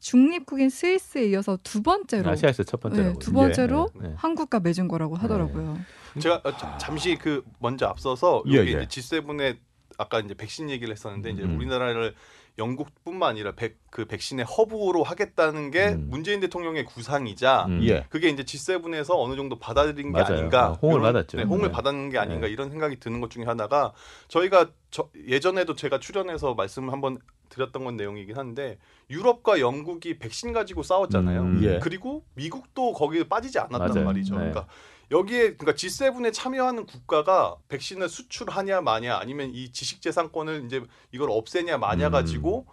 중립국인 0.00 0.70
스위스에 0.70 1.26
이어서 1.30 1.58
두 1.62 1.82
번째로 1.82 2.30
아시아에서 2.30 2.62
첫 2.62 2.80
번째라고. 2.80 3.12
네, 3.14 3.18
두 3.18 3.32
번째로 3.32 3.90
네, 3.94 4.08
네. 4.08 4.14
한국과 4.16 4.60
맺은 4.60 4.88
거라고 4.88 5.16
하더라고요. 5.16 5.78
제가 6.20 6.40
어, 6.44 6.56
자- 6.56 6.78
잠시 6.78 7.16
그 7.16 7.42
먼저 7.58 7.86
앞서서 7.86 8.42
예, 8.48 8.56
여기 8.56 8.74
예. 8.74 8.82
이제 8.82 9.00
G7의 9.00 9.58
아까 9.98 10.20
이제 10.20 10.34
백신 10.34 10.70
얘기를 10.70 10.92
했었는데 10.92 11.30
이제 11.30 11.42
음. 11.42 11.56
우리나라를 11.56 12.14
영국뿐만 12.58 13.30
아니라 13.30 13.52
백, 13.52 13.78
그 13.90 14.04
백신의 14.06 14.44
허브로 14.44 15.04
하겠다는 15.04 15.70
게 15.70 15.90
음. 15.90 16.08
문재인 16.10 16.40
대통령의 16.40 16.84
구상이자 16.86 17.66
음. 17.66 17.80
예. 17.84 18.04
그게 18.08 18.28
이제 18.28 18.42
G7에서 18.42 19.10
어느 19.16 19.36
정도 19.36 19.58
받아들인 19.60 20.12
게 20.12 20.20
맞아요. 20.20 20.38
아닌가 20.38 20.70
어, 20.70 20.78
홍을 20.82 21.00
이런- 21.00 21.12
받았죠. 21.12 21.36
네, 21.36 21.42
홍을 21.44 21.68
네. 21.68 21.72
받았는 21.72 22.10
게 22.10 22.18
아닌가 22.18 22.46
네. 22.46 22.52
이런 22.52 22.70
생각이 22.70 22.98
드는 22.98 23.20
것 23.20 23.30
중에 23.30 23.44
하나가 23.44 23.92
저희가 24.28 24.70
저, 24.90 25.08
예전에도 25.28 25.76
제가 25.76 26.00
출연해서 26.00 26.54
말씀을 26.54 26.92
한번 26.92 27.18
드렸던 27.48 27.84
건 27.84 27.96
내용이긴 27.96 28.36
한데 28.36 28.78
유럽과 29.10 29.60
영국이 29.60 30.18
백신 30.18 30.52
가지고 30.52 30.82
싸웠잖아요. 30.82 31.40
음. 31.40 31.60
예. 31.62 31.78
그리고 31.78 32.24
미국도 32.34 32.92
거기에 32.92 33.24
빠지지 33.24 33.58
않았단 33.58 33.88
맞아요. 33.88 34.04
말이죠. 34.04 34.34
네. 34.34 34.50
그러니까 34.50 34.66
여기에 35.10 35.54
그러니까 35.56 35.72
G7에 35.72 36.32
참여하는 36.32 36.84
국가가 36.84 37.56
백신을 37.68 38.08
수출하냐 38.08 38.82
마냐 38.82 39.16
아니면 39.16 39.50
이 39.52 39.72
지식재산권을 39.72 40.64
이제 40.66 40.82
이걸 41.12 41.30
없애냐 41.30 41.78
마냐 41.78 42.08
음. 42.08 42.12
가지고 42.12 42.66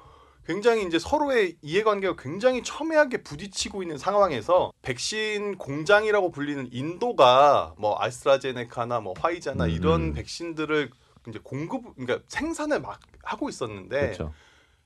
굉장히 0.45 0.85
이제 0.85 0.99
서로의 0.99 1.55
이해관계가 1.61 2.15
굉장히 2.19 2.61
첨예하게 2.61 3.23
부딪히고 3.23 3.81
있는 3.81 3.97
상황에서 3.97 4.71
백신 4.83 5.57
공장이라고 5.57 6.31
불리는 6.31 6.69
인도가 6.71 7.73
뭐 7.77 7.95
아스트라제네카나 7.99 8.99
뭐 8.99 9.13
화이자나 9.17 9.65
음. 9.65 9.69
이런 9.69 10.13
백신들을 10.13 10.91
이제 11.27 11.39
공급 11.41 11.95
그러니까 11.95 12.23
생산을 12.27 12.81
막 12.81 12.99
하고 13.23 13.49
있었는데 13.49 13.99
그렇죠. 14.01 14.33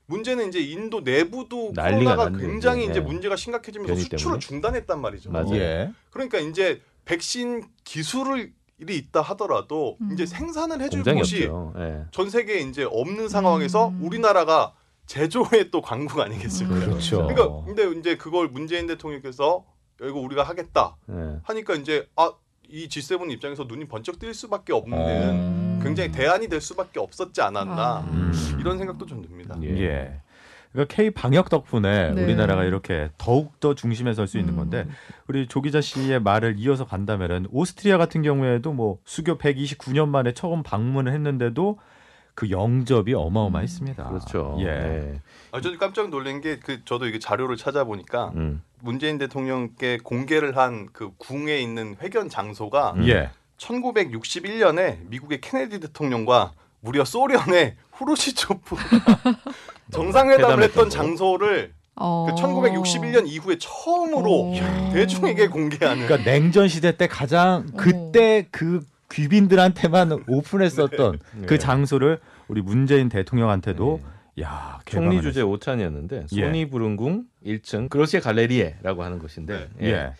문제는 0.09 0.47
이제 0.47 0.59
인도 0.59 1.01
내부도 1.01 1.71
코로나가 1.71 2.25
났는데, 2.25 2.45
굉장히 2.45 2.85
예. 2.85 2.89
이제 2.89 2.99
문제가 2.99 3.35
심각해지면서 3.35 3.95
수출을 3.95 4.19
때문에. 4.19 4.39
중단했단 4.39 4.99
말이죠. 4.99 5.31
맞아요. 5.31 5.55
예. 5.55 5.93
그러니까 6.09 6.39
이제 6.39 6.81
백신 7.05 7.63
기술이 7.83 8.51
있다 8.81 9.21
하더라도 9.21 9.97
음. 10.01 10.09
이제 10.13 10.25
생산을 10.25 10.81
해줄 10.81 11.03
곳이 11.03 11.45
없죠. 11.45 11.73
예. 11.77 12.05
전 12.11 12.29
세계에 12.29 12.61
이제 12.61 12.83
없는 12.89 13.29
상황에서 13.29 13.89
음. 13.89 13.99
우리나라가 14.03 14.73
제조의 15.05 15.69
또 15.71 15.81
강국 15.81 16.19
아니겠습니까? 16.19 16.75
음. 16.75 16.89
그렇죠. 16.89 17.27
그러니까 17.27 17.65
근데 17.65 17.99
이제 17.99 18.17
그걸 18.17 18.47
문재인 18.47 18.87
대통령께서 18.87 19.63
이거 20.01 20.19
우리가 20.19 20.41
하겠다 20.41 20.97
예. 21.09 21.39
하니까 21.43 21.75
이제 21.75 22.07
아 22.15 22.33
이 22.69 22.87
G7 22.87 23.31
입장에서 23.31 23.63
눈이 23.63 23.85
번쩍 23.85 24.19
뜰 24.19 24.33
수밖에 24.33 24.73
없는 24.73 24.97
어. 24.97 25.79
굉장히 25.83 26.11
대안이 26.11 26.47
될 26.47 26.61
수밖에 26.61 26.99
없었지 26.99 27.41
않았나 27.41 27.81
아. 27.81 27.99
음. 28.11 28.31
이런 28.59 28.77
생각도 28.77 29.05
좀 29.05 29.21
듭니다. 29.21 29.55
예. 29.63 29.67
예. 29.69 30.21
그러니까 30.71 30.95
K 30.95 31.09
방역 31.09 31.49
덕분에 31.49 32.11
네. 32.11 32.23
우리나라가 32.23 32.63
이렇게 32.63 33.09
더욱 33.17 33.59
더 33.59 33.73
중심에 33.73 34.13
설 34.13 34.27
수 34.27 34.37
있는 34.37 34.53
음. 34.53 34.57
건데 34.57 34.85
우리 35.27 35.47
조 35.47 35.61
기자 35.61 35.81
씨의 35.81 36.21
말을 36.21 36.55
이어서 36.59 36.85
간다면은 36.85 37.47
오스트리아 37.49 37.97
같은 37.97 38.21
경우에도 38.21 38.71
뭐 38.71 38.99
수교 39.03 39.39
129년 39.39 40.09
만에 40.09 40.33
처음 40.33 40.61
방문을 40.61 41.11
했는데도 41.11 41.79
그 42.35 42.51
영접이 42.51 43.15
어마어마했습니다. 43.15 44.09
그렇죠. 44.09 44.57
예. 44.59 44.65
예. 44.67 45.21
아, 45.51 45.59
저도 45.59 45.77
깜짝 45.79 46.09
놀란 46.09 46.39
게 46.39 46.59
그 46.59 46.85
저도 46.85 47.07
이게 47.07 47.17
자료를 47.17 47.57
찾아보니까 47.57 48.31
음. 48.35 48.61
문재인 48.81 49.17
대통령께 49.17 49.99
공개를 50.03 50.57
한 50.57 50.87
그 50.93 51.11
궁에 51.17 51.57
있는 51.59 51.95
회견 52.01 52.29
장소가 52.29 52.93
음. 52.97 53.07
예. 53.07 53.29
1961년에 53.57 54.99
미국의 55.09 55.41
케네디 55.41 55.79
대통령과 55.79 56.53
무려 56.81 57.03
소련의 57.03 57.75
후르시초프 57.91 58.75
정상회담을 59.91 60.63
했던 60.63 60.85
거. 60.85 60.89
장소를 60.89 61.73
어. 61.95 62.27
그 62.29 62.41
1961년 62.41 63.27
이후에 63.27 63.57
처음으로 63.59 64.53
어. 64.53 64.91
대중에게 64.93 65.47
공개하는 65.47 66.05
그러니까 66.07 66.29
냉전 66.29 66.67
시대 66.69 66.95
때 66.95 67.07
가장 67.07 67.65
그때 67.75 68.47
그 68.51 68.81
귀빈들한테만 69.11 70.23
오픈했었던 70.27 71.19
네. 71.35 71.45
그 71.45 71.57
장소를 71.59 72.19
우리 72.47 72.61
문재인 72.61 73.09
대통령한테도 73.09 74.01
네. 74.01 74.09
야 74.41 74.79
총리 74.85 75.21
주재 75.21 75.41
오찬이었는데 75.41 76.25
예. 76.33 76.45
소니 76.45 76.69
부릉궁 76.69 77.25
1층 77.45 77.89
그로시에 77.89 78.19
갈레리에라고 78.19 79.03
하는 79.03 79.19
곳인데 79.19 79.53
네. 79.77 79.85
했- 79.85 79.89
예. 79.89 79.93
예. 79.93 80.13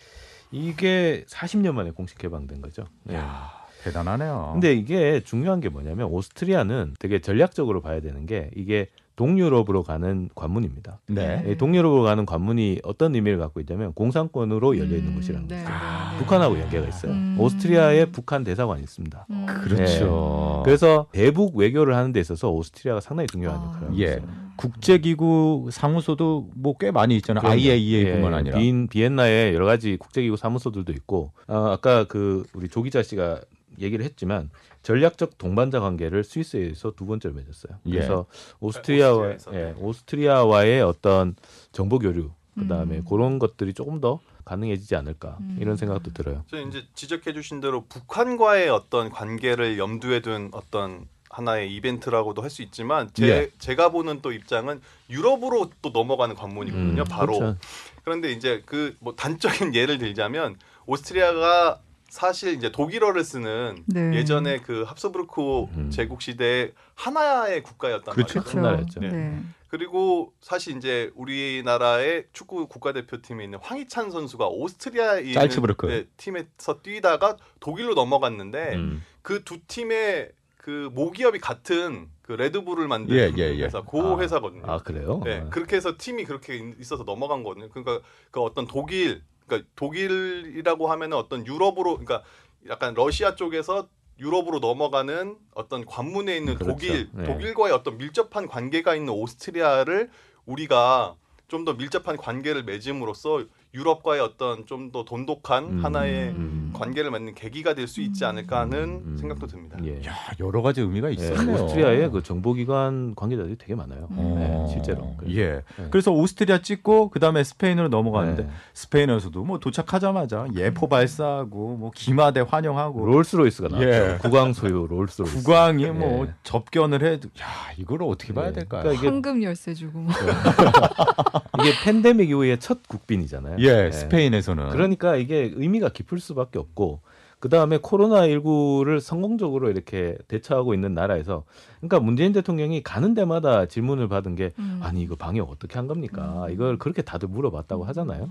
이게 0.52 1.24
40년 1.28 1.72
만에 1.74 1.90
공식 1.92 2.18
개방된 2.18 2.60
거죠. 2.60 2.84
예. 3.10 3.14
야, 3.14 3.50
대단하네요. 3.84 4.50
근데 4.54 4.74
이게 4.74 5.20
중요한 5.20 5.60
게 5.60 5.68
뭐냐면 5.68 6.08
오스트리아는 6.08 6.94
되게 6.98 7.20
전략적으로 7.20 7.80
봐야 7.80 8.00
되는 8.00 8.26
게 8.26 8.50
이게 8.56 8.88
동유럽으로 9.20 9.82
가는 9.82 10.30
관문입니다. 10.34 10.98
네. 11.08 11.44
이 11.46 11.54
동유럽으로 11.58 12.04
가는 12.04 12.24
관문이 12.24 12.80
어떤 12.84 13.14
의미를 13.14 13.38
갖고 13.38 13.60
있냐면 13.60 13.92
공산권으로 13.92 14.78
열려 14.78 14.96
있는 14.96 15.10
음, 15.12 15.16
곳이라는 15.16 15.46
네, 15.46 15.56
거죠. 15.58 15.68
네, 15.68 15.76
네. 16.12 16.18
북한하고 16.18 16.58
연계가 16.58 16.88
있어요. 16.88 17.12
음. 17.12 17.36
오스트리아에 17.38 18.06
북한 18.06 18.44
대사관이 18.44 18.82
있습니다. 18.82 19.26
음. 19.28 19.44
그렇죠. 19.46 20.62
그래서 20.64 21.04
대북 21.12 21.54
외교를 21.54 21.96
하는 21.96 22.12
데 22.12 22.20
있어서 22.20 22.50
오스트리아가 22.50 23.02
상당히 23.02 23.26
중요한 23.26 23.60
아. 23.60 23.64
역할을 23.66 23.86
하고 23.88 23.98
예. 24.00 24.04
있어요. 24.04 24.22
국제기구 24.56 25.68
사무소도 25.70 26.48
뭐 26.54 26.74
꽤 26.80 26.90
많이 26.90 27.14
있잖아요. 27.16 27.46
IAEA뿐만 27.46 28.32
예, 28.32 28.36
아니라. 28.36 28.58
빈 28.58 28.88
비엔나에 28.88 29.52
여러 29.52 29.66
가지 29.66 29.98
국제기구 29.98 30.38
사무소들도 30.38 30.92
있고 30.92 31.32
어, 31.46 31.68
아까 31.72 32.04
그 32.04 32.44
우리 32.54 32.68
조 32.68 32.82
기자 32.82 33.02
씨가 33.02 33.40
얘기를 33.80 34.04
했지만 34.04 34.50
전략적 34.82 35.38
동반자 35.38 35.80
관계를 35.80 36.24
스위스에서 36.24 36.92
두 36.96 37.06
번째로 37.06 37.34
맺었어요. 37.34 37.78
예. 37.86 37.90
그래서 37.90 38.26
오스트리아와 38.60 39.28
오스트리아에서, 39.34 39.54
예, 39.54 39.64
네. 39.72 39.74
오스트리아와의 39.78 40.82
어떤 40.82 41.34
정보 41.72 41.98
교류 41.98 42.30
그다음에 42.58 42.98
음. 42.98 43.04
그런 43.08 43.38
것들이 43.38 43.74
조금 43.74 44.00
더 44.00 44.20
가능해지지 44.44 44.96
않을까 44.96 45.38
음. 45.40 45.56
이런 45.60 45.76
생각도 45.76 46.12
들어요. 46.12 46.44
저 46.50 46.60
이제 46.60 46.84
지적해주신 46.94 47.60
대로 47.60 47.84
북한과의 47.86 48.68
어떤 48.70 49.10
관계를 49.10 49.78
염두에 49.78 50.20
둔 50.20 50.50
어떤 50.52 51.06
하나의 51.30 51.72
이벤트라고도 51.76 52.42
할 52.42 52.50
수 52.50 52.62
있지만 52.62 53.08
제, 53.14 53.28
예. 53.28 53.50
제가 53.58 53.90
보는 53.90 54.20
또 54.20 54.32
입장은 54.32 54.80
유럽으로 55.08 55.70
또 55.80 55.90
넘어가는 55.90 56.34
관문이거든요. 56.34 57.02
음, 57.02 57.04
바로 57.08 57.38
그렇죠. 57.38 57.58
그런데 58.02 58.32
이제 58.32 58.62
그 58.66 58.96
뭐 58.98 59.14
단적인 59.14 59.74
예를 59.76 59.98
들자면 59.98 60.56
오스트리아가 60.86 61.80
사실 62.14 62.54
이제 62.54 62.70
독일어를 62.72 63.22
쓰는 63.24 63.84
네. 63.86 64.14
예전에 64.16 64.58
그 64.58 64.82
합스부르크 64.82 65.62
음. 65.76 65.90
제국 65.90 66.20
시대 66.22 66.72
하나의 66.96 67.62
국가였단 67.62 68.12
그렇죠. 68.14 68.40
말이죠. 68.40 68.52
큰 68.52 68.62
나라였죠. 68.62 69.00
네. 69.00 69.40
그리고 69.68 70.32
사실 70.40 70.76
이제 70.76 71.12
우리나라의 71.14 72.26
축구 72.32 72.66
국가대표팀에 72.66 73.44
있는 73.44 73.60
황희찬 73.62 74.10
선수가 74.10 74.48
오스트리아에 74.48 75.20
있는 75.20 75.34
짤츠부르크. 75.34 75.86
네, 75.86 76.04
팀에서 76.16 76.80
뛰다가 76.82 77.36
독일로 77.60 77.94
넘어갔는데 77.94 78.74
음. 78.74 79.04
그두 79.22 79.58
팀의 79.68 80.32
그 80.56 80.90
모기업이 80.92 81.38
같은 81.38 82.08
그 82.22 82.32
레드불을 82.32 82.88
만든 82.88 83.14
예, 83.16 83.32
예, 83.38 83.54
예. 83.56 83.64
회사, 83.64 83.82
그 83.82 84.00
아. 84.00 84.18
회사거든요. 84.18 84.64
아 84.66 84.78
그래요? 84.78 85.20
네, 85.24 85.46
그렇게 85.50 85.76
해서 85.76 85.94
팀이 85.96 86.24
그렇게 86.24 86.56
있- 86.56 86.80
있어서 86.80 87.04
넘어간 87.04 87.44
거거든요. 87.44 87.68
그러니까 87.70 88.00
그 88.32 88.40
어떤 88.40 88.66
독일, 88.66 89.22
그러니까 89.50 89.68
독일이라고 89.76 90.90
하면은 90.90 91.16
어떤 91.16 91.46
유럽으로, 91.46 91.98
그러니까 91.98 92.22
약간 92.68 92.94
러시아 92.94 93.34
쪽에서 93.34 93.88
유럽으로 94.18 94.58
넘어가는 94.60 95.36
어떤 95.54 95.84
관문에 95.84 96.36
있는 96.36 96.54
그렇죠. 96.54 96.72
독일, 96.72 97.08
네. 97.12 97.24
독일과의 97.24 97.72
어떤 97.72 97.98
밀접한 97.98 98.46
관계가 98.48 98.94
있는 98.94 99.12
오스트리아를 99.12 100.10
우리가 100.46 101.16
좀 101.48 101.64
더 101.64 101.74
밀접한 101.74 102.16
관계를 102.16 102.62
맺음으로써 102.62 103.44
유럽과의 103.72 104.20
어떤 104.20 104.66
좀 104.66 104.90
더 104.90 105.04
돈독한 105.04 105.64
음, 105.64 105.84
하나의 105.84 106.30
음. 106.30 106.72
관계를 106.74 107.10
맺는 107.12 107.34
계기가 107.34 107.74
될 107.74 107.86
수 107.86 108.00
있지 108.00 108.24
않을까 108.24 108.60
하는 108.60 109.02
음. 109.04 109.16
생각도 109.18 109.46
듭니다. 109.46 109.76
예. 109.84 110.04
야, 110.04 110.14
여러 110.40 110.62
가지 110.62 110.80
의미가 110.80 111.10
예, 111.10 111.12
있었네요. 111.12 111.64
오스트리아에 111.64 112.08
그 112.08 112.22
정보기관 112.22 113.14
관계자들이 113.14 113.56
되게 113.56 113.74
많아요. 113.76 114.08
음. 114.12 114.34
네, 114.36 114.66
실제로. 114.72 115.16
예. 115.28 115.62
네. 115.76 115.88
그래서 115.90 116.10
오스트리아 116.12 116.58
찍고 116.62 117.10
그다음에 117.10 117.44
스페인으로 117.44 117.88
넘어가는데 117.88 118.44
네. 118.44 118.50
스페인에서도 118.74 119.44
뭐 119.44 119.58
도착하자마자 119.60 120.48
예포 120.56 120.88
발사하고 120.88 121.76
뭐 121.76 121.90
기마대 121.94 122.40
환영하고 122.40 123.04
롤스로이스가 123.06 123.68
나왔죠. 123.68 123.88
예. 123.88 124.18
국왕 124.20 124.52
소유 124.52 124.86
롤스로이스. 124.88 125.44
국왕이 125.44 125.86
뭐 125.90 126.26
예. 126.26 126.34
접견을 126.42 127.04
해도 127.04 127.28
야 127.40 127.46
이거를 127.76 128.06
어떻게 128.08 128.32
봐야 128.34 128.48
예. 128.48 128.52
될까요? 128.52 128.82
그러니까 128.82 129.00
이게 129.00 129.08
황금 129.08 129.42
열쇠 129.42 129.74
주고 129.74 130.00
뭐. 130.00 130.12
이게 131.60 131.72
팬데믹 131.84 132.30
이후에 132.30 132.58
첫 132.58 132.86
국빈이잖아요. 132.88 133.59
예, 133.60 133.86
예. 133.86 133.90
스페인에서는 133.92 134.70
그러니까 134.70 135.16
이게 135.16 135.52
의미가 135.54 135.90
깊을 135.90 136.18
수밖에 136.18 136.58
없고 136.58 137.00
그 137.40 137.48
다음에 137.48 137.78
코로나 137.80 138.26
19를 138.26 139.00
성공적으로 139.00 139.70
이렇게 139.70 140.16
대처하고 140.28 140.74
있는 140.74 140.92
나라에서 140.92 141.44
그러니까 141.78 141.98
문재인 141.98 142.32
대통령이 142.32 142.82
가는 142.82 143.14
데마다 143.14 143.66
질문을 143.66 144.08
받은 144.08 144.34
게 144.34 144.52
음. 144.58 144.80
아니 144.82 145.00
이거 145.00 145.16
방역 145.16 145.50
어떻게 145.50 145.76
한 145.76 145.86
겁니까? 145.86 146.44
음. 146.46 146.52
이걸 146.52 146.78
그렇게 146.78 147.00
다들 147.00 147.28
물어봤다고 147.28 147.84
하잖아요. 147.84 148.28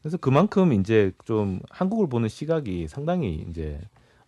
그래서 0.00 0.16
그만큼 0.16 0.72
이제 0.72 1.12
좀 1.24 1.60
한국을 1.68 2.08
보는 2.08 2.28
시각이 2.28 2.88
상당히 2.88 3.44
이제 3.50 3.78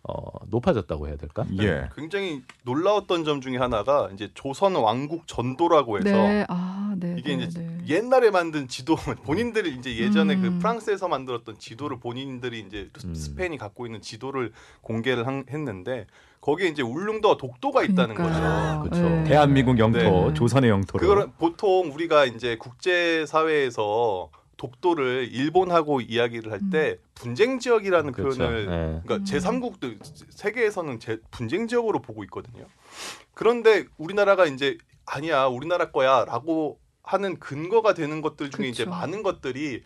어, 0.09 0.31
높아졌다고 0.49 1.07
해야 1.07 1.15
될까? 1.17 1.45
예. 1.61 1.87
굉장히 1.95 2.41
놀라웠던 2.63 3.23
점 3.25 3.41
중에 3.41 3.57
하나가 3.57 4.09
이제 4.13 4.31
조선 4.33 4.75
왕국 4.75 5.27
전도라고 5.27 5.99
해서 5.99 6.09
네, 6.09 6.45
아, 6.49 6.95
네. 6.97 7.15
이게 7.17 7.35
네, 7.35 7.43
이제 7.43 7.59
네. 7.59 7.77
옛날에 7.95 8.31
만든 8.31 8.67
지도 8.67 8.95
본인들이 9.25 9.75
이제 9.75 9.95
예전에 9.97 10.35
음. 10.35 10.41
그 10.41 10.57
프랑스에서 10.59 11.07
만들었던 11.07 11.59
지도를 11.59 11.99
본인들이 11.99 12.59
이제 12.67 12.89
음. 13.05 13.13
스페인이 13.13 13.57
갖고 13.57 13.85
있는 13.85 14.01
지도를 14.01 14.51
공개를 14.81 15.27
한- 15.27 15.45
했는데 15.49 16.07
거기에 16.41 16.69
이제 16.69 16.81
울릉도와 16.81 17.37
독도가 17.37 17.83
있다는 17.83 18.15
그러니까요. 18.15 18.79
거죠. 18.83 18.89
그쵸. 18.89 19.01
네. 19.09 19.23
대한민국 19.25 19.77
영토, 19.77 19.99
네. 19.99 20.33
조선의 20.33 20.69
영토로. 20.69 20.99
그거를 21.01 21.27
보통 21.37 21.91
우리가 21.93 22.25
이제 22.25 22.55
국제 22.57 23.25
사회에서 23.27 24.29
독도를 24.59 25.29
일본하고 25.31 26.01
이야기를 26.01 26.51
할 26.51 26.59
때 26.71 26.97
분쟁 27.15 27.59
지역이라는 27.59 28.11
그렇죠. 28.11 28.37
표현을 28.37 28.59
예. 28.63 29.01
그러니까 29.03 29.15
음. 29.15 29.23
제3국도 29.23 29.97
세계에서는 30.29 30.99
제 30.99 31.19
분쟁 31.31 31.67
지역으로 31.67 32.01
보고 32.01 32.23
있거든요. 32.25 32.65
그런데 33.33 33.85
우리나라가 33.97 34.45
이제 34.45 34.77
아니야 35.05 35.45
우리나라 35.45 35.89
거야라고 35.91 36.79
하는 37.01 37.39
근거가 37.39 37.93
되는 37.95 38.21
것들 38.21 38.51
중에 38.51 38.67
이제 38.67 38.83
그쵸. 38.83 38.91
많은 38.91 39.23
것들이 39.23 39.81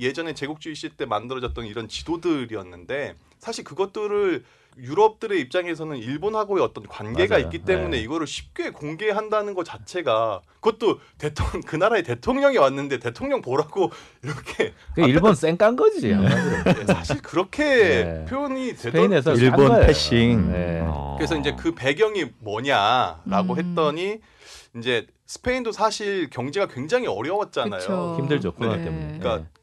예전에 0.00 0.32
제국주의 0.34 0.74
시대 0.74 0.96
때 0.96 1.06
만들어졌던 1.06 1.66
이런 1.66 1.86
지도들이었는데 1.88 3.14
사실 3.38 3.64
그것들을 3.64 4.44
유럽들의 4.80 5.40
입장에서는 5.40 5.96
일본하고의 5.96 6.62
어떤 6.62 6.86
관계가 6.86 7.34
맞아요. 7.34 7.44
있기 7.46 7.64
때문에 7.64 7.96
네. 7.96 7.98
이거를 7.98 8.28
쉽게 8.28 8.70
공개한다는 8.70 9.54
것 9.54 9.64
자체가 9.64 10.40
그것도 10.60 11.00
대통령 11.18 11.62
그 11.62 11.74
나라의 11.74 12.04
대통령이 12.04 12.58
왔는데 12.58 13.00
대통령 13.00 13.42
보라고 13.42 13.90
이렇게 14.22 14.74
그 14.94 15.00
일본 15.00 15.34
쌩깐 15.34 15.74
거지. 15.74 16.12
한마디로. 16.12 16.84
네, 16.86 16.86
사실 16.94 17.20
그렇게 17.22 17.64
네. 17.64 18.24
표현이 18.26 18.76
되던 18.76 18.76
스페인에서 18.92 19.34
일본. 19.34 19.80
패싱. 19.80 20.52
네. 20.52 20.80
어. 20.84 21.16
그래서 21.18 21.36
이제 21.36 21.56
그 21.58 21.74
배경이 21.74 22.26
뭐냐라고 22.38 23.54
음. 23.54 23.58
했더니 23.58 24.20
이제 24.76 25.08
스페인도 25.26 25.72
사실 25.72 26.30
경제가 26.30 26.68
굉장히 26.68 27.08
어려웠잖아요. 27.08 27.80
그쵸. 27.80 28.16
힘들죠 28.20 28.52
코로나 28.52 28.76
네. 28.76 28.84
때문에. 28.84 29.18
그러니까 29.18 29.38
스- 29.38 29.57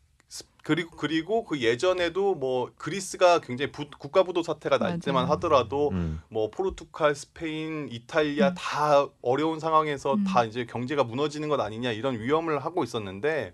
그리고 0.65 0.97
그리고 0.97 1.45
그 1.45 1.61
예전에도 1.61 2.33
뭐 2.33 2.71
그리스가 2.79 3.37
굉장히 3.39 3.71
부- 3.71 3.85
국가 3.99 4.23
부도 4.23 4.41
사태가 4.41 4.79
날 4.79 4.87
맞아요. 4.89 4.99
때만 4.99 5.25
하더라도 5.29 5.89
음. 5.89 6.23
뭐 6.27 6.49
포르투갈, 6.49 7.13
스페인, 7.13 7.87
이탈리아 7.91 8.49
음. 8.49 8.55
다 8.57 9.05
어려운 9.21 9.59
상황에서 9.59 10.15
음. 10.15 10.23
다 10.23 10.43
이제 10.43 10.65
경제가 10.65 11.03
무너지는 11.03 11.49
것 11.49 11.59
아니냐 11.59 11.91
이런 11.91 12.19
위험을 12.19 12.65
하고 12.65 12.83
있었는데 12.83 13.53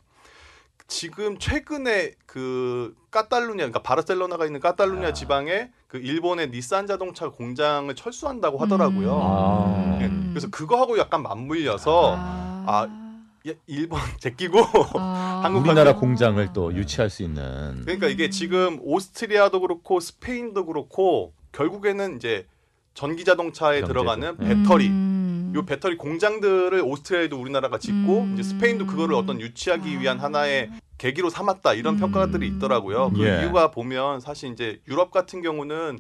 지금 0.88 1.38
최근에 1.38 2.13
그 2.25 2.96
까탈루냐 3.12 3.56
그러니까 3.58 3.82
바르셀로나가 3.82 4.46
있는 4.46 4.62
까탈루냐 4.62 5.10
아. 5.10 5.13
지방에 5.13 5.70
그 5.89 5.98
일본의 5.98 6.51
니산 6.51 6.88
자동차 6.88 7.27
공장을 7.27 7.94
철수한다고 7.94 8.58
하더라고요. 8.58 9.20
아. 9.22 10.00
예, 10.01 10.10
그래서 10.30 10.50
그거하고 10.50 10.98
약간 10.98 11.22
맞물려서 11.24 12.15
아, 12.18 12.88
예, 12.89 13.00
일본 13.67 14.00
제끼고 14.19 14.60
아. 14.95 15.41
한국 15.43 15.65
우리나라 15.65 15.91
아. 15.91 15.95
공장을 15.95 16.53
또 16.53 16.74
유치할 16.74 17.10
수 17.10 17.24
있는. 17.24 17.81
그러니까 17.83 18.07
이게 18.07 18.25
음. 18.25 18.31
지금 18.31 18.79
오스트리아도 18.81 19.62
그렇고 19.62 20.00
스페인도 20.00 20.65
그렇고 20.65 21.33
결국에는 21.51 22.15
이제 22.17 22.48
전기 22.93 23.24
자동차에. 23.24 23.83
들어가는 23.83 24.36
네. 24.39 24.48
배터리 24.48 24.88
음. 24.88 25.53
요 25.55 25.65
배터리 25.65 25.98
공장들을 25.98 26.81
오스트리아에도 26.81 27.39
우리나라가 27.39 27.77
짓고 27.77 28.21
음. 28.21 28.33
이제 28.33 28.43
스페인도 28.43 28.86
그거를 28.86 29.15
어떤 29.15 29.41
유치하기 29.41 30.00
위한 30.00 30.19
아. 30.19 30.24
하나의 30.24 30.69
계기로 30.98 31.29
삼았다 31.29 31.74
이런 31.74 31.95
음. 31.95 32.00
평가들이 32.00 32.48
있더라고요. 32.48 33.12
그 33.13 33.25
예. 33.25 33.41
이유가 33.41 33.71
보면 33.71 34.19
사실 34.19 34.51
이제 34.51 34.79
유럽 34.88 35.12
같은 35.12 35.41
경우는 35.41 36.00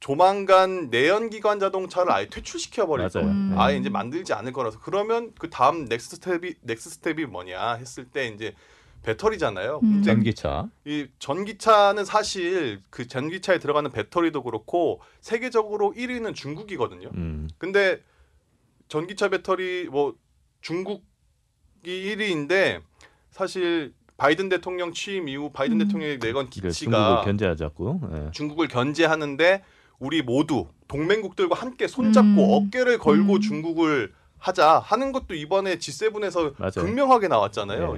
조만간 0.00 0.90
내연기관 0.90 1.58
자동차를 1.58 2.12
아예 2.12 2.28
퇴출시켜 2.28 2.86
버릴. 2.86 3.08
거예요. 3.08 3.28
음. 3.28 3.54
아예 3.56 3.76
이제 3.78 3.88
만들지 3.88 4.34
않을 4.34 4.52
거라서 4.52 4.78
그러면 4.80 5.32
그 5.38 5.48
다음 5.48 5.86
next 5.86 6.16
step이 6.16 6.54
next 6.62 6.90
step이 6.96 7.26
뭐냐 7.26 7.74
했을 7.74 8.04
때 8.04 8.28
이제 8.28 8.54
배터리잖아요. 9.02 9.80
음. 9.82 10.02
전기차. 10.02 10.68
이 10.84 11.06
전기차는 11.18 12.04
사실 12.04 12.82
그 12.90 13.06
전기차에 13.06 13.58
들어가는 13.58 13.90
배터리도 13.92 14.42
그렇고 14.42 15.00
세계적으로 15.20 15.92
1위는 15.96 16.34
중국이거든요. 16.34 17.10
음. 17.14 17.48
근데 17.58 18.02
전기차 18.88 19.28
배터리 19.28 19.88
뭐 19.90 20.14
중국이 20.60 21.02
1위인데 21.84 22.82
사실 23.30 23.94
바이든 24.16 24.48
대통령 24.48 24.92
취임 24.92 25.28
이후 25.28 25.50
바이든 25.52 25.80
음. 25.80 25.86
대통령이 25.86 26.18
내건 26.18 26.48
그러니까 26.48 26.50
중국을 26.50 26.70
기치가 26.70 27.22
견제하자고. 27.22 28.00
예. 28.14 28.30
중국을 28.32 28.68
견제하는데 28.68 29.62
우리 30.04 30.20
모두 30.22 30.66
동맹국들과 30.88 31.56
함께 31.56 31.88
손잡고 31.88 32.28
음. 32.28 32.66
어깨를 32.68 32.98
걸고 32.98 33.34
음. 33.36 33.40
중국을 33.40 34.12
하자 34.38 34.78
하는 34.80 35.12
것도 35.12 35.34
이번에 35.34 35.78
G7에서 35.78 36.54
맞아요. 36.58 36.70
극명하게 36.76 37.28
나왔잖아요. 37.28 37.96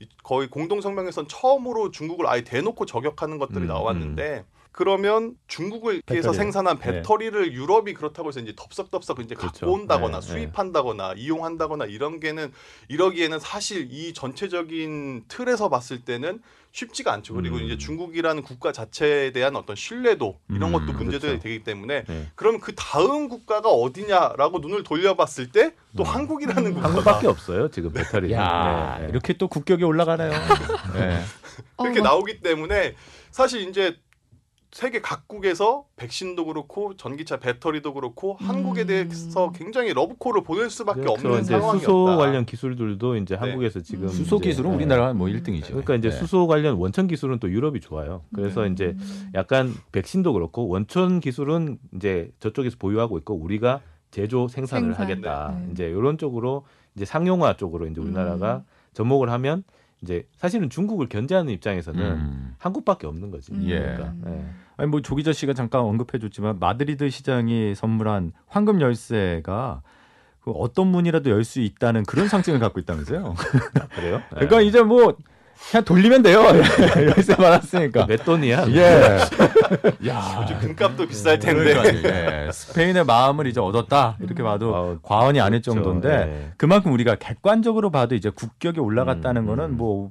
이- 0.00 0.08
거의 0.24 0.48
공동 0.48 0.80
성명에선 0.80 1.28
처음으로 1.28 1.90
중국을 1.90 2.26
아예 2.26 2.42
대놓고 2.42 2.86
저격하는 2.86 3.38
것들이 3.38 3.60
음, 3.64 3.66
나왔는데 3.68 4.44
그러면 4.72 5.36
중국을 5.46 6.00
위해서. 6.10 6.32
생산한 6.32 6.78
네. 6.78 6.82
배터리를 7.02 7.52
유럽이 7.52 7.92
그렇다고 7.92 8.30
해서 8.30 8.40
이제 8.40 8.54
덥석덥석 8.56 9.20
이제 9.20 9.34
그렇죠. 9.34 9.66
갖고 9.66 9.72
온다거나 9.74 10.20
네, 10.20 10.26
수입한다거나 10.26 11.12
이용한다거나 11.18 11.84
이런 11.84 12.18
게는 12.18 12.50
이러기에는 12.88 13.38
사실 13.38 13.88
이 13.92 14.14
전체적인 14.14 15.26
틀에서 15.28 15.68
봤을 15.68 16.04
때는 16.06 16.40
쉽지가 16.72 17.12
않죠. 17.12 17.34
그리고 17.34 17.56
음. 17.56 17.64
이제 17.64 17.76
중국이라는 17.76 18.42
국가 18.42 18.72
자체에 18.72 19.30
대한 19.32 19.54
어떤 19.56 19.76
신뢰도 19.76 20.40
이런 20.50 20.70
음, 20.70 20.72
것도 20.72 20.92
문제들이 20.98 21.32
그렇죠. 21.32 21.42
되기 21.42 21.62
때문에 21.62 22.04
네. 22.04 22.26
그럼 22.34 22.60
그 22.60 22.74
다음 22.74 23.28
국가가 23.28 23.68
어디냐라고 23.68 24.58
눈을 24.58 24.82
돌려봤을 24.82 25.52
때또 25.52 25.74
음. 26.00 26.04
한국이라는 26.04 26.66
음. 26.66 26.74
국가가 26.74 26.88
한국밖에 26.96 27.26
없어요 27.28 27.68
지금 27.70 27.92
배터리. 27.92 28.32
야 28.32 28.96
네, 28.98 29.04
네. 29.04 29.10
이렇게 29.10 29.34
또 29.34 29.48
국격이 29.48 29.84
올라가네요. 29.84 30.30
네. 30.94 31.20
어, 31.76 31.84
이렇게 31.84 32.00
막- 32.00 32.08
나오기 32.08 32.40
때문에 32.40 32.94
사실 33.30 33.68
이제 33.68 33.94
세계 34.72 35.02
각국에서 35.02 35.84
백신도 35.96 36.46
그렇고 36.46 36.96
전기차 36.96 37.36
배터리도 37.38 37.92
그렇고 37.92 38.38
음. 38.40 38.48
한국에 38.48 38.86
대해서 38.86 39.52
굉장히 39.52 39.92
러브콜을 39.92 40.42
보낼 40.44 40.70
수밖에 40.70 41.02
그렇죠. 41.02 41.28
없는 41.28 41.44
상황이었다. 41.44 41.78
수소 41.78 42.04
관련 42.16 42.46
기술들도 42.46 43.16
이제 43.16 43.34
네. 43.34 43.38
한국에서 43.38 43.80
지금 43.80 44.08
수소 44.08 44.38
기술은 44.38 44.70
네. 44.70 44.76
우리나라가 44.76 45.12
뭐 45.12 45.28
1등이죠. 45.28 45.68
그러니까 45.68 45.94
이제 45.96 46.10
수소 46.10 46.46
관련 46.46 46.76
원천 46.76 47.06
기술은 47.06 47.38
또 47.38 47.50
유럽이 47.50 47.80
좋아요. 47.80 48.22
그래서 48.34 48.62
음. 48.64 48.72
이제 48.72 48.96
약간 49.34 49.74
백신도 49.92 50.32
그렇고 50.32 50.66
원천 50.68 51.20
기술은 51.20 51.78
이제 51.94 52.32
저쪽에서 52.40 52.76
보유하고 52.78 53.18
있고 53.18 53.34
우리가 53.34 53.82
제조 54.10 54.48
생산을 54.48 54.94
생산. 54.94 55.02
하겠다. 55.02 55.54
네. 55.60 55.68
이제 55.72 55.84
이런 55.86 56.16
쪽으로 56.16 56.64
이제 56.96 57.04
상용화 57.04 57.58
쪽으로 57.58 57.86
이제 57.86 58.00
우리나라가 58.00 58.56
음. 58.56 58.62
접목을 58.94 59.30
하면 59.30 59.64
이제 60.02 60.26
사실은 60.36 60.68
중국을 60.68 61.08
견제하는 61.08 61.52
입장에서는 61.52 62.02
음. 62.02 62.54
한국밖에 62.58 63.06
없는 63.06 63.30
거지. 63.30 63.52
음. 63.52 63.62
예. 63.68 63.78
그러니까, 63.78 64.14
예. 64.30 64.44
아니 64.76 64.90
뭐 64.90 65.00
조기자 65.00 65.32
씨가 65.32 65.54
잠깐 65.54 65.82
언급해줬지만 65.82 66.58
마드리드 66.58 67.08
시장이 67.10 67.74
선물한 67.74 68.32
황금 68.46 68.80
열쇠가 68.80 69.82
그 70.40 70.50
어떤 70.50 70.88
문이라도 70.88 71.30
열 71.30 71.44
수 71.44 71.60
있다는 71.60 72.02
그런 72.02 72.26
상징을 72.28 72.58
갖고 72.58 72.80
있다면서요. 72.80 73.34
아, 73.80 73.86
그래요? 73.94 74.20
그러니까 74.30 74.60
이제 74.60 74.82
뭐 74.82 75.16
그냥 75.70 75.84
돌리면 75.84 76.22
돼요. 76.22 76.42
열쇠 77.16 77.34
받았으니까. 77.34 78.06
몇 78.06 78.24
돈이야? 78.24 78.66
예. 78.68 79.18
야. 80.08 80.38
요즘 80.42 80.58
금값도 80.58 81.06
비쌀 81.06 81.38
텐데. 81.38 81.74
그러니까요. 81.74 82.46
예. 82.46 82.50
스페인의 82.52 83.04
마음을 83.04 83.46
이제 83.46 83.60
얻었다 83.60 84.16
이렇게 84.20 84.42
봐도 84.42 84.74
아우, 84.74 84.98
과언이 85.02 85.40
아닐 85.40 85.62
그렇죠. 85.62 85.74
정도인데 85.74 86.08
예. 86.10 86.52
그만큼 86.56 86.92
우리가 86.92 87.14
객관적으로 87.16 87.90
봐도 87.90 88.14
이제 88.14 88.30
국격이 88.30 88.80
올라갔다는 88.80 89.42
음, 89.42 89.46
거는 89.46 89.64
음. 89.64 89.76
뭐 89.76 90.10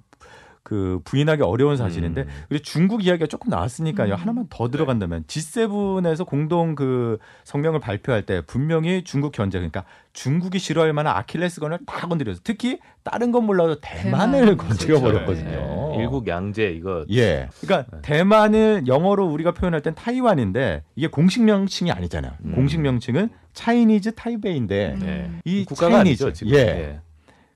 그 0.63 0.99
부인하기 1.05 1.41
어려운 1.41 1.75
사실인데 1.75 2.21
음. 2.21 2.27
그리고 2.47 2.63
중국 2.63 3.03
이야기가 3.03 3.25
조금 3.27 3.49
나왔으니까요. 3.49 4.13
음. 4.13 4.19
하나만 4.19 4.45
더 4.49 4.69
들어간다면 4.69 5.23
G7에서 5.23 6.25
공동 6.25 6.75
그 6.75 7.17
성명을 7.45 7.79
발표할 7.79 8.25
때 8.25 8.41
분명히 8.41 9.03
중국 9.03 9.31
견제 9.31 9.57
그러니까 9.57 9.85
중국이 10.13 10.59
싫어할 10.59 10.93
만한 10.93 11.15
아킬레스건을 11.17 11.79
다 11.87 12.07
건드려서 12.07 12.41
특히 12.43 12.79
다른 13.03 13.31
건 13.31 13.45
몰라도 13.45 13.79
대만을 13.81 14.39
대만. 14.41 14.57
건드려 14.57 14.99
그렇죠. 14.99 15.01
버렸거든요. 15.25 15.93
예. 15.97 16.01
일국 16.01 16.27
양제 16.27 16.71
이거 16.71 17.05
예. 17.09 17.49
그러니까 17.61 17.89
네. 17.91 18.01
대만을 18.03 18.83
영어로 18.87 19.25
우리가 19.25 19.53
표현할 19.53 19.81
땐 19.81 19.95
타이완인데 19.95 20.83
이게 20.95 21.07
공식 21.07 21.43
명칭이 21.43 21.91
아니잖아요. 21.91 22.33
음. 22.45 22.51
공식 22.53 22.81
명칭은 22.81 23.29
차이니즈 23.53 24.13
타이베이인데 24.15 24.95
음. 25.01 25.07
예. 25.07 25.31
이 25.43 25.65
국가가 25.65 25.95
차이니즈 25.95 26.23
아니죠 26.23 26.33
지금. 26.33 26.53
예. 26.53 26.99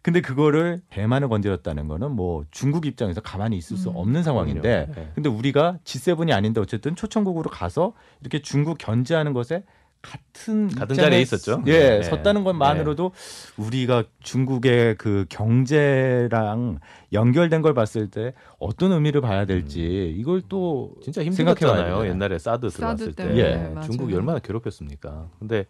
근데 0.05 0.21
그거를 0.21 0.81
대만을 0.91 1.29
건드렸다는 1.29 1.87
거는 1.87 2.11
뭐 2.11 2.45
중국 2.51 2.85
입장에서 2.85 3.21
가만히 3.21 3.57
있을 3.57 3.75
수 3.75 3.89
음. 3.89 3.95
없는 3.95 4.21
상황인데. 4.21 4.87
예. 4.95 5.07
근데 5.15 5.29
우리가 5.29 5.79
G7이 5.83 6.31
아닌데 6.31 6.61
어쨌든 6.61 6.95
초청국으로 6.95 7.49
가서 7.49 7.93
이렇게 8.21 8.39
중국 8.39 8.77
견제하는 8.77 9.33
것에 9.33 9.63
같은 10.03 10.67
같은 10.67 10.95
자리에 10.95 11.21
있었죠. 11.21 11.63
예, 11.65 11.79
네. 11.79 12.03
섰다는 12.03 12.43
것만으로도 12.43 13.13
우리가 13.57 14.03
중국의 14.19 14.97
그 14.99 15.25
경제랑 15.29 16.77
연결된 17.11 17.63
걸 17.63 17.73
봤을 17.73 18.11
때 18.11 18.33
어떤 18.59 18.91
의미를 18.91 19.21
봐야 19.21 19.45
될지 19.45 20.13
이걸 20.15 20.43
또 20.47 20.93
진짜 21.01 21.23
생각해봐야 21.23 21.77
힘들었잖아요. 21.77 22.07
옛날에 22.07 22.37
사드 22.37 22.69
사드 22.69 22.75
들어왔을 22.77 23.13
때 23.13 23.23
때문에, 23.23 23.39
예. 23.39 23.55
맞아요. 23.69 23.81
중국이 23.81 24.13
얼마나 24.13 24.37
괴롭혔습니까. 24.37 25.29
근데 25.39 25.65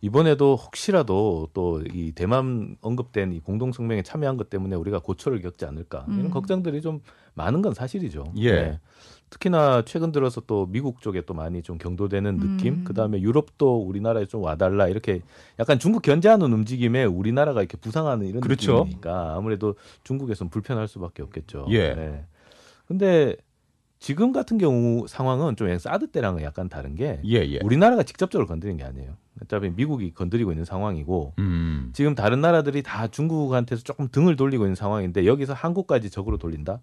이번에도 0.00 0.56
혹시라도 0.56 1.48
또 1.52 1.80
이 1.94 2.12
대만 2.12 2.76
언급된 2.80 3.32
이 3.32 3.40
공동 3.40 3.72
성명에 3.72 4.02
참여한 4.02 4.36
것 4.36 4.50
때문에 4.50 4.76
우리가 4.76 5.00
고초를 5.00 5.40
겪지 5.40 5.64
않을까 5.64 6.04
이런 6.08 6.26
음. 6.26 6.30
걱정들이 6.30 6.80
좀 6.82 7.00
많은 7.34 7.62
건 7.62 7.74
사실이죠. 7.74 8.32
네. 8.36 8.44
예. 8.44 8.80
특히나 9.30 9.82
최근 9.82 10.10
들어서 10.10 10.40
또 10.40 10.66
미국 10.66 11.00
쪽에 11.00 11.20
또 11.20 11.34
많이 11.34 11.62
좀 11.62 11.78
경도되는 11.78 12.38
느낌, 12.38 12.74
음. 12.74 12.84
그 12.84 12.94
다음에 12.94 13.20
유럽도 13.20 13.80
우리나라에 13.82 14.26
좀 14.26 14.42
와달라 14.42 14.88
이렇게 14.88 15.20
약간 15.60 15.78
중국 15.78 16.02
견제하는 16.02 16.52
움직임에 16.52 17.04
우리나라가 17.04 17.60
이렇게 17.60 17.76
부상하는 17.76 18.26
이런 18.26 18.40
그렇죠. 18.40 18.78
느낌이니까 18.78 19.34
아무래도 19.36 19.76
중국에서는 20.02 20.50
불편할 20.50 20.88
수밖에 20.88 21.22
없겠죠. 21.22 21.66
예. 21.70 21.94
네. 21.94 22.24
근데 22.86 23.36
지금 24.00 24.32
같은 24.32 24.58
경우 24.58 25.06
상황은 25.06 25.54
좀 25.56 25.78
사드 25.78 26.08
때랑은 26.08 26.42
약간 26.42 26.68
다른 26.68 26.96
게 26.96 27.20
예, 27.24 27.36
예. 27.36 27.60
우리나라가 27.62 28.02
직접적으로 28.02 28.48
건드린 28.48 28.78
게 28.78 28.84
아니에요. 28.84 29.12
어차피 29.42 29.70
미국이 29.70 30.12
건드리고 30.12 30.52
있는 30.52 30.64
상황이고 30.64 31.34
음. 31.38 31.90
지금 31.94 32.14
다른 32.14 32.40
나라들이 32.40 32.82
다 32.82 33.08
중국한테서 33.08 33.82
조금 33.82 34.08
등을 34.10 34.36
돌리고 34.36 34.64
있는 34.64 34.74
상황인데 34.74 35.26
여기서 35.26 35.54
한국까지 35.54 36.10
적으로 36.10 36.36
돌린다? 36.38 36.80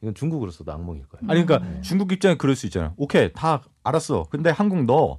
이건 0.00 0.14
중국으로서도 0.14 0.72
악몽일 0.72 1.06
거예요. 1.08 1.30
아니 1.30 1.44
그러니까 1.44 1.68
음. 1.68 1.82
중국 1.82 2.12
입장에 2.12 2.36
그럴 2.36 2.54
수 2.56 2.66
있잖아. 2.66 2.94
오케이 2.96 3.32
다 3.32 3.62
알았어. 3.84 4.26
근데 4.30 4.50
한국 4.50 4.84
너 4.84 5.18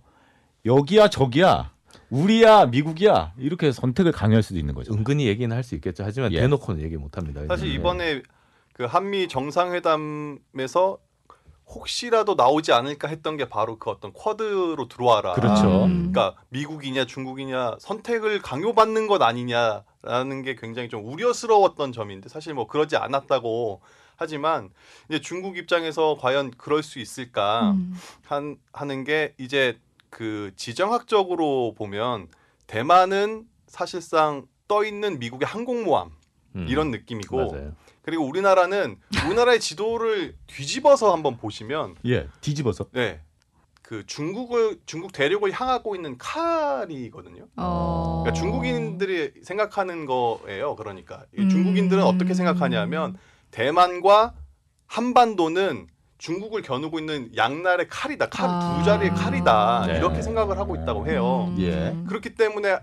여기야 0.65 1.09
저기야 1.09 1.71
우리야 2.09 2.65
미국이야 2.67 3.33
이렇게 3.37 3.71
선택을 3.71 4.11
강요할 4.11 4.41
수도 4.41 4.57
있는 4.59 4.73
거죠. 4.73 4.93
은근히 4.93 5.27
얘기는 5.27 5.53
할 5.55 5.63
수 5.63 5.75
있겠죠. 5.75 6.03
하지만 6.03 6.31
예. 6.33 6.39
대놓고는 6.41 6.81
얘기 6.81 6.97
못 6.97 7.17
합니다. 7.17 7.41
사실 7.47 7.67
이번에 7.73 8.23
그 8.73 8.85
한미 8.85 9.27
정상회담에서 9.27 10.97
혹시라도 11.69 12.33
나오지 12.33 12.71
않을까 12.71 13.07
했던 13.07 13.37
게 13.37 13.47
바로 13.47 13.77
그 13.77 13.89
어떤 13.89 14.11
쿼드로 14.11 14.87
들어와라. 14.87 15.33
그렇죠. 15.33 15.85
음. 15.85 16.11
그러니까 16.11 16.35
미국이냐 16.49 17.05
중국이냐 17.05 17.77
선택을 17.79 18.41
강요받는 18.41 19.07
것 19.07 19.21
아니냐라는 19.21 20.41
게 20.41 20.55
굉장히 20.55 20.89
좀 20.89 21.05
우려스러웠던 21.05 21.93
점인데 21.93 22.27
사실 22.27 22.53
뭐 22.53 22.67
그러지 22.67 22.97
않았다고 22.97 23.81
하지만 24.15 24.69
이제 25.07 25.21
중국 25.21 25.57
입장에서 25.57 26.17
과연 26.19 26.51
그럴 26.51 26.83
수 26.83 26.99
있을까 26.99 27.71
음. 27.71 27.93
한 28.25 28.57
하는 28.73 29.03
게 29.03 29.33
이제 29.37 29.79
그 30.09 30.51
지정학적으로 30.55 31.75
보면 31.77 32.27
대만은 32.67 33.45
사실상 33.67 34.47
떠 34.67 34.83
있는 34.83 35.19
미국의 35.19 35.47
항공모함 35.47 36.11
음, 36.59 36.67
이런 36.67 36.91
느낌이고 36.91 37.51
맞아요. 37.51 37.71
그리고 38.01 38.25
우리나라는 38.25 38.97
우리나라의 39.27 39.59
지도를 39.59 40.35
뒤집어서 40.47 41.13
한번 41.13 41.37
보시면 41.37 41.95
예, 42.05 42.27
뒤집어서. 42.41 42.85
네. 42.91 43.21
그 43.81 44.05
중국을 44.05 44.79
중국 44.85 45.11
대륙을 45.11 45.51
향하고 45.51 45.95
있는 45.95 46.15
칼이거든요. 46.19 47.47
어. 47.55 48.21
그러니까 48.23 48.39
중국인들이 48.39 49.31
생각하는 49.43 50.05
거예요. 50.05 50.75
그러니까 50.75 51.23
이 51.35 51.41
음. 51.41 51.49
중국인들은 51.49 52.03
어떻게 52.03 52.35
생각하냐면 52.35 53.17
대만과 53.49 54.35
한반도는 54.85 55.87
중국을 56.19 56.61
겨누고 56.61 56.99
있는 56.99 57.31
양날의 57.35 57.87
칼이다. 57.87 58.29
칼 58.29 58.47
아. 58.49 58.77
두 58.77 58.85
자리의 58.85 59.11
칼이다. 59.11 59.85
네. 59.87 59.97
이렇게 59.97 60.21
생각을 60.21 60.59
하고 60.59 60.75
있다고 60.75 61.07
해요. 61.07 61.45
음. 61.49 61.59
예. 61.59 61.95
그렇기 62.07 62.35
때문에 62.35 62.77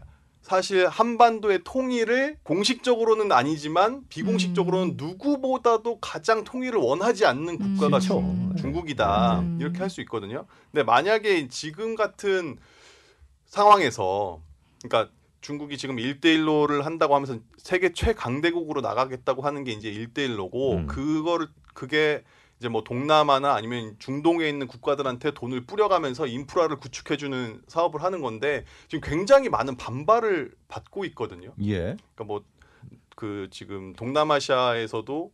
사실 0.50 0.86
한반도의 0.86 1.62
통일을 1.64 2.38
공식적으로는 2.44 3.32
아니지만 3.32 4.02
비공식적으로는 4.08 4.90
음. 4.90 4.94
누구보다도 4.96 5.98
가장 5.98 6.44
통일을 6.44 6.78
원하지 6.78 7.26
않는 7.26 7.58
국가가 7.58 7.96
음. 7.96 8.00
중- 8.00 8.54
중국이다 8.56 9.40
음. 9.40 9.58
이렇게 9.60 9.80
할 9.80 9.90
수 9.90 10.00
있거든요. 10.02 10.46
근데 10.70 10.84
만약에 10.84 11.48
지금 11.48 11.96
같은 11.96 12.58
상황에서 13.46 14.40
그러니까 14.84 15.12
중국이 15.40 15.76
지금 15.78 15.96
1대1로를 15.96 16.82
한다고 16.82 17.16
하면서 17.16 17.38
세계 17.58 17.92
최강대국으로 17.92 18.82
나가겠다고 18.82 19.42
하는 19.42 19.64
게 19.64 19.72
이제 19.72 19.90
1대1로고 19.90 20.76
음. 20.76 20.86
그거를 20.86 21.48
그게 21.74 22.22
이제 22.58 22.68
뭐 22.68 22.82
동남아나 22.82 23.54
아니면 23.54 23.96
중동에 23.98 24.48
있는 24.48 24.66
국가들한테 24.66 25.32
돈을 25.32 25.66
뿌려가면서 25.66 26.26
인프라를 26.26 26.76
구축해주는 26.76 27.62
사업을 27.68 28.02
하는 28.02 28.20
건데 28.20 28.64
지금 28.88 29.08
굉장히 29.08 29.48
많은 29.48 29.76
반발을 29.76 30.52
받고 30.68 31.04
있거든요. 31.06 31.52
예. 31.62 31.96
그러니까 32.14 32.24
뭐 32.24 32.56
그 33.16 33.48
지금 33.50 33.94
동남아시아에서도 33.94 35.32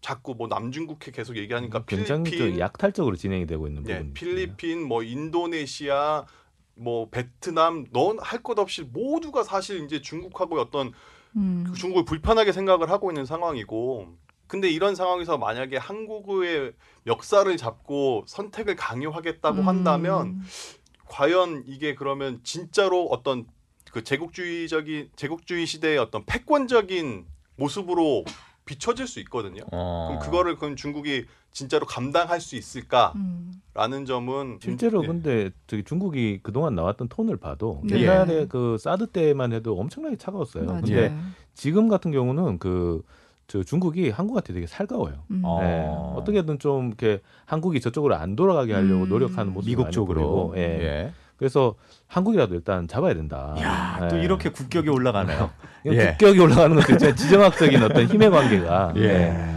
자꾸 0.00 0.34
뭐 0.34 0.46
남중국해 0.46 1.10
계속 1.10 1.36
얘기하니까 1.38 1.84
굉장히 1.86 2.24
필리핀, 2.24 2.52
그 2.52 2.58
약탈적으로 2.60 3.16
진행이 3.16 3.46
되고 3.46 3.66
있는 3.66 3.88
예, 3.88 3.98
부분. 3.98 4.12
필리핀, 4.12 4.86
뭐 4.86 5.02
인도네시아, 5.02 6.26
뭐 6.74 7.08
베트남, 7.08 7.86
넌 7.92 8.18
할 8.20 8.42
것 8.42 8.58
없이 8.58 8.82
모두가 8.82 9.42
사실 9.42 9.82
이제 9.84 10.02
중국하고 10.02 10.60
어떤 10.60 10.92
음. 11.36 11.64
그 11.66 11.72
중국을 11.72 12.04
불편하게 12.04 12.52
생각을 12.52 12.90
하고 12.90 13.10
있는 13.10 13.24
상황이고 13.24 14.14
근데 14.54 14.70
이런 14.70 14.94
상황에서 14.94 15.36
만약에 15.36 15.76
한국의 15.76 16.74
역사를 17.08 17.56
잡고 17.56 18.22
선택을 18.28 18.76
강요하겠다고 18.76 19.62
음. 19.62 19.66
한다면 19.66 20.42
과연 21.06 21.64
이게 21.66 21.96
그러면 21.96 22.38
진짜로 22.44 23.06
어떤 23.06 23.46
그 23.90 24.04
제국주의적인 24.04 25.10
제국주의 25.16 25.66
시대의 25.66 25.98
어떤 25.98 26.24
패권적인 26.24 27.26
모습으로 27.56 28.24
비춰질 28.64 29.08
수 29.08 29.18
있거든요. 29.22 29.64
어. 29.72 30.10
그럼 30.10 30.22
그거를 30.22 30.56
그럼 30.56 30.76
중국이 30.76 31.26
진짜로 31.50 31.84
감당할 31.84 32.40
수 32.40 32.54
있을까라는 32.54 33.12
음. 33.74 34.04
점은 34.06 34.60
실제로 34.62 35.02
예. 35.02 35.06
근데 35.08 35.50
저기 35.66 35.82
중국이 35.82 36.38
그동안 36.44 36.76
나왔던 36.76 37.08
톤을 37.08 37.38
봐도 37.38 37.80
네. 37.82 38.02
옛날에 38.02 38.46
그 38.46 38.78
사드 38.78 39.08
때만 39.08 39.52
해도 39.52 39.76
엄청나게 39.80 40.14
차가웠어요. 40.14 40.64
맞아요. 40.64 40.80
근데 40.80 41.12
지금 41.54 41.88
같은 41.88 42.12
경우는 42.12 42.60
그 42.60 43.02
저 43.46 43.62
중국이 43.62 44.10
한국한테 44.10 44.52
되게 44.52 44.66
살가워요. 44.66 45.14
음. 45.30 45.42
어. 45.44 45.60
네. 45.60 45.86
어떻게든 46.16 46.58
좀 46.58 46.88
이렇게 46.88 47.20
한국이 47.44 47.80
저쪽으로 47.80 48.14
안 48.16 48.36
돌아가게 48.36 48.72
하려고 48.72 49.04
음. 49.04 49.08
노력하는 49.08 49.52
모습이 49.52 49.76
미국 49.76 49.90
쪽으로. 49.90 50.54
예. 50.56 50.60
예. 50.60 51.12
그래서 51.36 51.74
한국이라도 52.06 52.54
일단 52.54 52.86
잡아야 52.86 53.12
된다. 53.14 53.54
야, 53.60 54.08
또 54.08 54.18
예. 54.18 54.22
이렇게 54.22 54.50
국격이 54.50 54.88
올라가네요. 54.88 55.50
예. 55.86 56.10
국격이 56.10 56.40
올라가는 56.40 56.74
것도 56.76 56.92
있지만 56.92 57.16
지정학적인 57.16 57.82
어떤 57.82 58.06
힘의 58.06 58.30
관계가 58.30 58.94
예. 58.96 59.02
예. 59.02 59.54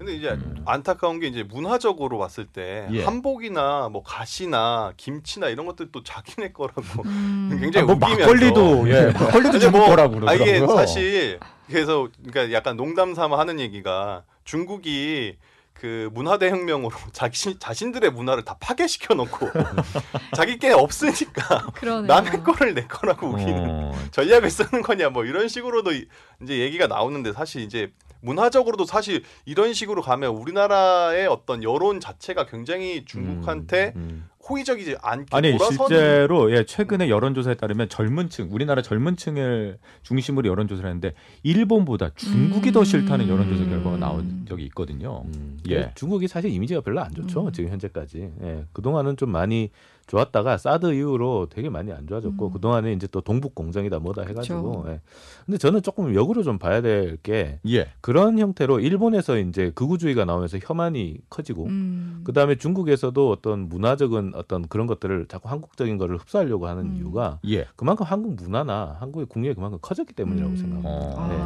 근데 0.00 0.14
이제 0.14 0.30
음. 0.30 0.56
안타까운 0.64 1.20
게 1.20 1.26
이제 1.26 1.42
문화적으로 1.42 2.18
봤을 2.18 2.46
때 2.46 2.88
예. 2.90 3.04
한복이나 3.04 3.90
뭐 3.90 4.02
가시나 4.02 4.94
김치나 4.96 5.48
이런 5.48 5.66
것들 5.66 5.92
또 5.92 6.02
자기네 6.02 6.52
거라고 6.52 7.02
음. 7.04 7.58
굉장히 7.60 7.86
뭐 7.86 7.96
우기면서 7.96 8.18
막걸리도 8.20 8.88
예, 8.88 9.06
막걸리도 9.12 9.42
근데 9.42 9.58
중국 9.58 9.78
뭐, 9.78 9.88
거라고 9.88 10.16
아 10.16 10.20
그러더라고요. 10.20 10.56
이게 10.56 10.66
사실 10.66 11.38
그래서 11.70 12.08
그러니까 12.24 12.52
약간 12.56 12.76
농담 12.76 13.14
삼아 13.14 13.38
하는 13.38 13.60
얘기가 13.60 14.24
중국이 14.44 15.36
그 15.72 16.10
문화대 16.12 16.50
혁명으로 16.50 16.90
자신 17.12 17.58
자신들의 17.58 18.10
문화를 18.10 18.44
다 18.44 18.56
파괴시켜 18.60 19.14
놓고 19.14 19.48
자기 20.36 20.58
게 20.58 20.72
없으니까 20.72 21.68
그러네요. 21.74 22.06
남의 22.06 22.42
거를 22.42 22.74
내 22.74 22.86
거라고 22.86 23.28
우기는 23.28 23.70
어, 23.70 23.92
전략을 24.10 24.50
쓰는 24.50 24.82
거냐 24.82 25.08
뭐 25.10 25.24
이런 25.24 25.48
식으로도 25.48 25.92
이- 25.92 26.06
이제 26.42 26.58
얘기가 26.58 26.86
나오는데 26.86 27.32
사실 27.32 27.62
이제 27.62 27.92
문화적으로도 28.22 28.84
사실 28.84 29.22
이런 29.46 29.72
식으로 29.72 30.02
가면 30.02 30.32
우리나라의 30.32 31.26
어떤 31.26 31.62
여론 31.62 32.00
자체가 32.00 32.44
굉장히 32.44 33.06
중국한테 33.06 33.94
음, 33.96 34.28
호의적이지 34.50 34.96
않게 35.00 35.28
아니 35.30 35.52
돌아서는 35.52 35.88
실제로 35.88 36.52
예 36.52 36.64
최근에 36.64 37.08
여론조사에 37.08 37.54
따르면 37.54 37.88
젊은층 37.88 38.48
우리나라 38.50 38.82
젊은층을 38.82 39.78
중심으로 40.02 40.48
여론조사를 40.48 40.88
했는데 40.88 41.14
일본보다 41.42 42.10
중국이 42.16 42.72
더 42.72 42.80
음. 42.80 42.84
싫다는 42.84 43.28
여론조사 43.28 43.70
결과가 43.70 43.96
나온 43.96 44.44
적이 44.48 44.64
있거든요. 44.64 45.22
음. 45.26 45.58
예. 45.68 45.92
중국이 45.94 46.28
사실 46.28 46.50
이미지가 46.50 46.80
별로 46.80 47.00
안 47.00 47.12
좋죠. 47.14 47.46
음. 47.46 47.52
지금 47.52 47.70
현재까지. 47.70 48.30
예. 48.42 48.64
그 48.72 48.82
동안은 48.82 49.16
좀 49.16 49.30
많이 49.30 49.70
좋았다가 50.10 50.58
사드 50.58 50.92
이후로 50.92 51.46
되게 51.50 51.70
많이 51.70 51.92
안 51.92 52.08
좋아졌고 52.08 52.48
음. 52.48 52.52
그동안에 52.52 52.92
이제 52.92 53.06
또 53.06 53.20
동북 53.20 53.54
공정이다 53.54 54.00
뭐다 54.00 54.22
해 54.22 54.34
가지고. 54.34 54.82
그쵸. 54.82 54.92
예. 54.92 55.00
근데 55.46 55.56
저는 55.56 55.82
조금 55.82 56.14
역으로 56.16 56.42
좀 56.42 56.58
봐야 56.58 56.80
될게 56.80 57.60
예. 57.68 57.92
그런 58.00 58.36
형태로 58.36 58.80
일본에서 58.80 59.38
이제 59.38 59.70
극우주의가 59.72 60.24
나오면서 60.24 60.58
혐한이 60.60 61.18
커지고 61.30 61.66
음. 61.66 62.22
그 62.24 62.32
다음에 62.32 62.56
중국에서도 62.56 63.30
어떤 63.30 63.68
문화적인 63.68 64.32
어떤 64.34 64.66
그런 64.66 64.88
것들을 64.88 65.26
자꾸 65.28 65.48
한국적인 65.48 65.96
거를 65.96 66.16
흡수하려고 66.16 66.66
하는 66.66 66.86
음. 66.86 66.96
이유가 66.96 67.38
예. 67.46 67.68
그만큼 67.76 68.04
한국 68.04 68.34
문화나 68.34 68.96
한국의 68.98 69.26
국력이 69.26 69.54
그만큼 69.54 69.78
커졌기 69.80 70.14
때문이라고 70.14 70.52
음. 70.52 70.56
생각합니다. 70.56 71.22
어. 71.22 71.28
네. 71.28 71.38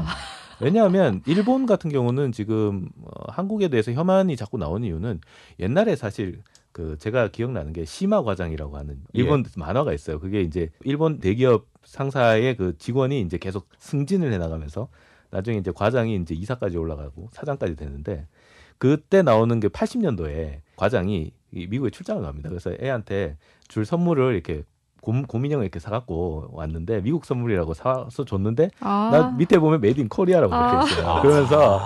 아, 0.54 0.64
왜냐하면 0.64 1.22
일본 1.26 1.66
같은 1.66 1.90
경우는 1.90 2.32
지금 2.32 2.88
어, 3.02 3.32
한국에 3.32 3.68
대해서 3.68 3.92
혐한이 3.92 4.36
자꾸 4.36 4.58
나오는 4.58 4.86
이유는 4.86 5.20
옛날에 5.60 5.96
사실 5.96 6.42
그 6.72 6.96
제가 6.98 7.28
기억나는 7.28 7.72
게 7.72 7.84
시마 7.84 8.22
과장이라고 8.24 8.76
하는 8.76 8.98
일본 9.12 9.44
만화가 9.56 9.92
있어요. 9.92 10.18
그게 10.18 10.40
이제 10.40 10.70
일본 10.82 11.20
대기업 11.20 11.66
상사의 11.84 12.56
그 12.56 12.76
직원이 12.78 13.20
이제 13.20 13.38
계속 13.38 13.68
승진을 13.78 14.32
해 14.32 14.38
나가면서 14.38 14.88
나중에 15.30 15.58
이제 15.58 15.72
과장이 15.72 16.16
이제 16.16 16.34
이사까지 16.34 16.76
올라가고 16.76 17.28
사장까지 17.32 17.76
되는데 17.76 18.26
그때 18.78 19.22
나오는 19.22 19.60
게 19.60 19.68
80년도에 19.68 20.60
과장이 20.76 21.32
이 21.52 21.66
미국에 21.68 21.90
출장을 21.90 22.22
갑니다. 22.22 22.48
그래서 22.48 22.72
애한테 22.82 23.36
줄 23.68 23.84
선물을 23.84 24.34
이렇게 24.34 24.64
곰, 25.04 25.26
곰인형을 25.26 25.64
이렇게 25.64 25.78
사갖고 25.78 26.48
왔는데 26.52 27.02
미국 27.02 27.26
선물이라고 27.26 27.74
사서 27.74 28.24
줬는데 28.24 28.70
아. 28.80 29.10
나 29.12 29.30
밑에 29.32 29.58
보면 29.58 29.82
Made 29.82 30.00
in 30.00 30.08
Korea라고 30.08 30.54
아. 30.54 30.80
적혀 30.80 30.86
있어요. 30.86 31.20
그러면서 31.20 31.80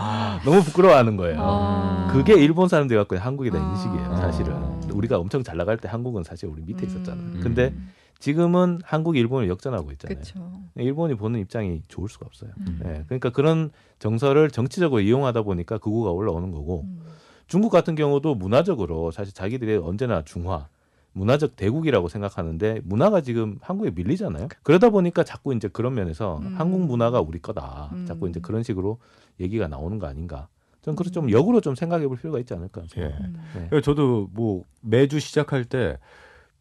너무 0.44 0.62
부끄러워하는 0.62 1.16
거예요. 1.16 1.36
아. 1.40 2.08
그게 2.12 2.34
일본 2.34 2.68
사람들이 2.68 2.96
갖고 2.96 3.16
있는 3.16 3.26
한국에 3.26 3.50
대한 3.50 3.66
아. 3.66 3.70
인식이에요, 3.72 4.16
사실은. 4.16 4.54
우리가 4.92 5.18
엄청 5.18 5.42
잘 5.42 5.56
나갈 5.56 5.76
때 5.76 5.88
한국은 5.88 6.22
사실 6.22 6.48
우리 6.48 6.62
밑에 6.62 6.86
있었잖아요. 6.86 7.26
음. 7.26 7.40
근데 7.42 7.74
지금은 8.20 8.80
한국이 8.84 9.18
일본을 9.18 9.48
역전하고 9.48 9.90
있잖아요. 9.92 10.14
그렇죠. 10.14 10.62
일본이 10.76 11.16
보는 11.16 11.40
입장이 11.40 11.82
좋을 11.88 12.08
수가 12.08 12.26
없어요. 12.26 12.50
음. 12.58 12.80
예, 12.84 13.04
그러니까 13.06 13.30
그런 13.30 13.70
정서를 13.98 14.50
정치적으로 14.50 15.00
이용하다 15.00 15.42
보니까 15.42 15.78
극우가 15.78 16.12
올라오는 16.12 16.52
거고 16.52 16.82
음. 16.82 17.02
중국 17.48 17.70
같은 17.70 17.96
경우도 17.96 18.36
문화적으로 18.36 19.10
사실 19.10 19.34
자기들이 19.34 19.76
언제나 19.76 20.22
중화 20.22 20.68
문화적 21.12 21.56
대국이라고 21.56 22.08
생각하는데 22.08 22.80
문화가 22.84 23.20
지금 23.20 23.58
한국에 23.60 23.90
밀리잖아요. 23.90 24.48
그러다 24.62 24.90
보니까 24.90 25.24
자꾸 25.24 25.54
이제 25.54 25.68
그런 25.68 25.94
면에서 25.94 26.38
음. 26.38 26.54
한국 26.56 26.86
문화가 26.86 27.20
우리 27.20 27.40
거다. 27.40 27.90
음. 27.92 28.06
자꾸 28.06 28.28
이제 28.28 28.40
그런 28.40 28.62
식으로 28.62 28.98
얘기가 29.40 29.68
나오는 29.68 29.98
거 29.98 30.06
아닌가. 30.06 30.48
전 30.82 30.94
그래서 30.94 31.12
좀 31.12 31.24
음. 31.26 31.30
역으로 31.30 31.60
좀 31.60 31.74
생각해 31.74 32.06
볼 32.06 32.16
필요가 32.16 32.38
있지 32.38 32.54
않을까. 32.54 32.82
예. 32.96 33.02
음. 33.02 33.68
네. 33.70 33.80
저도 33.80 34.28
뭐 34.32 34.64
매주 34.80 35.18
시작할 35.18 35.64
때 35.64 35.98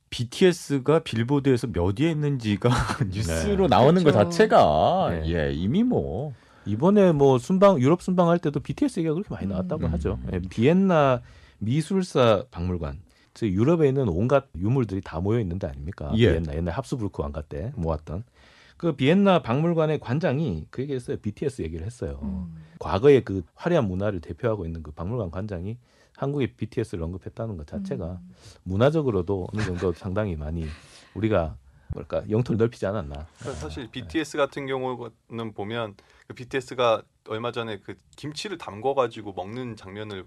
BTS가 0.10 1.00
빌보드에서 1.00 1.68
몇 1.68 2.00
위에 2.00 2.12
있는지가 2.12 2.70
뉴스로 3.12 3.68
나오는 3.68 4.04
것 4.04 4.12
그렇죠. 4.12 4.30
자체가 4.30 5.10
네. 5.12 5.34
예 5.34 5.54
이미 5.54 5.84
뭐 5.84 6.34
이번에 6.66 7.12
뭐 7.12 7.38
순방 7.38 7.80
유럽 7.82 8.02
순방 8.02 8.30
할 8.30 8.40
때도 8.40 8.60
BTS 8.60 9.00
얘기가 9.02 9.14
그렇게 9.14 9.34
많이 9.34 9.48
나왔다고 9.48 9.86
음. 9.86 9.94
하죠. 9.94 10.20
예, 10.34 10.40
비엔나 10.40 11.22
미술사 11.60 12.46
박물관. 12.52 13.00
즉 13.38 13.52
유럽에 13.52 13.88
있는 13.88 14.10
온갖 14.10 14.48
유물들이 14.56 15.02
다 15.02 15.20
모여 15.20 15.40
있는 15.40 15.60
데 15.60 15.68
아닙니까? 15.68 16.12
예. 16.16 16.32
비엔나 16.32 16.56
옛날 16.56 16.74
합스부르크 16.74 17.22
왕가 17.22 17.44
때 17.44 17.72
모았던 17.76 18.24
그 18.78 18.94
비엔나 18.94 19.44
박물관의 19.44 20.00
관장이 20.00 20.66
그 20.72 20.82
얘기했어요. 20.82 21.18
BTS 21.18 21.62
얘기를 21.62 21.86
했어요. 21.86 22.20
음. 22.24 22.56
과거의 22.80 23.24
그 23.24 23.44
화려한 23.54 23.88
문화를 23.88 24.22
대표하고 24.22 24.66
있는 24.66 24.82
그 24.82 24.90
박물관 24.90 25.30
관장이 25.30 25.78
한국의 26.16 26.54
BTS를 26.58 27.04
언급했다는 27.04 27.58
것 27.58 27.68
자체가 27.68 28.14
음. 28.14 28.34
문화적으로도 28.64 29.50
어느 29.54 29.62
정도 29.62 29.94
상당히 29.94 30.36
많이 30.36 30.66
우리가 31.14 31.58
뭐랄까 31.94 32.28
영토를 32.32 32.58
넓히지 32.58 32.88
않았나. 32.88 33.28
그러니까 33.38 33.62
사실 33.62 33.88
BTS 33.92 34.38
같은 34.38 34.66
경우는 34.66 35.54
보면 35.54 35.94
그 36.28 36.34
BTS가 36.34 37.04
얼마 37.28 37.52
전에 37.52 37.78
그 37.82 37.94
김치를 38.16 38.58
담궈 38.58 38.96
가지고 38.96 39.34
먹는 39.34 39.76
장면을 39.76 40.26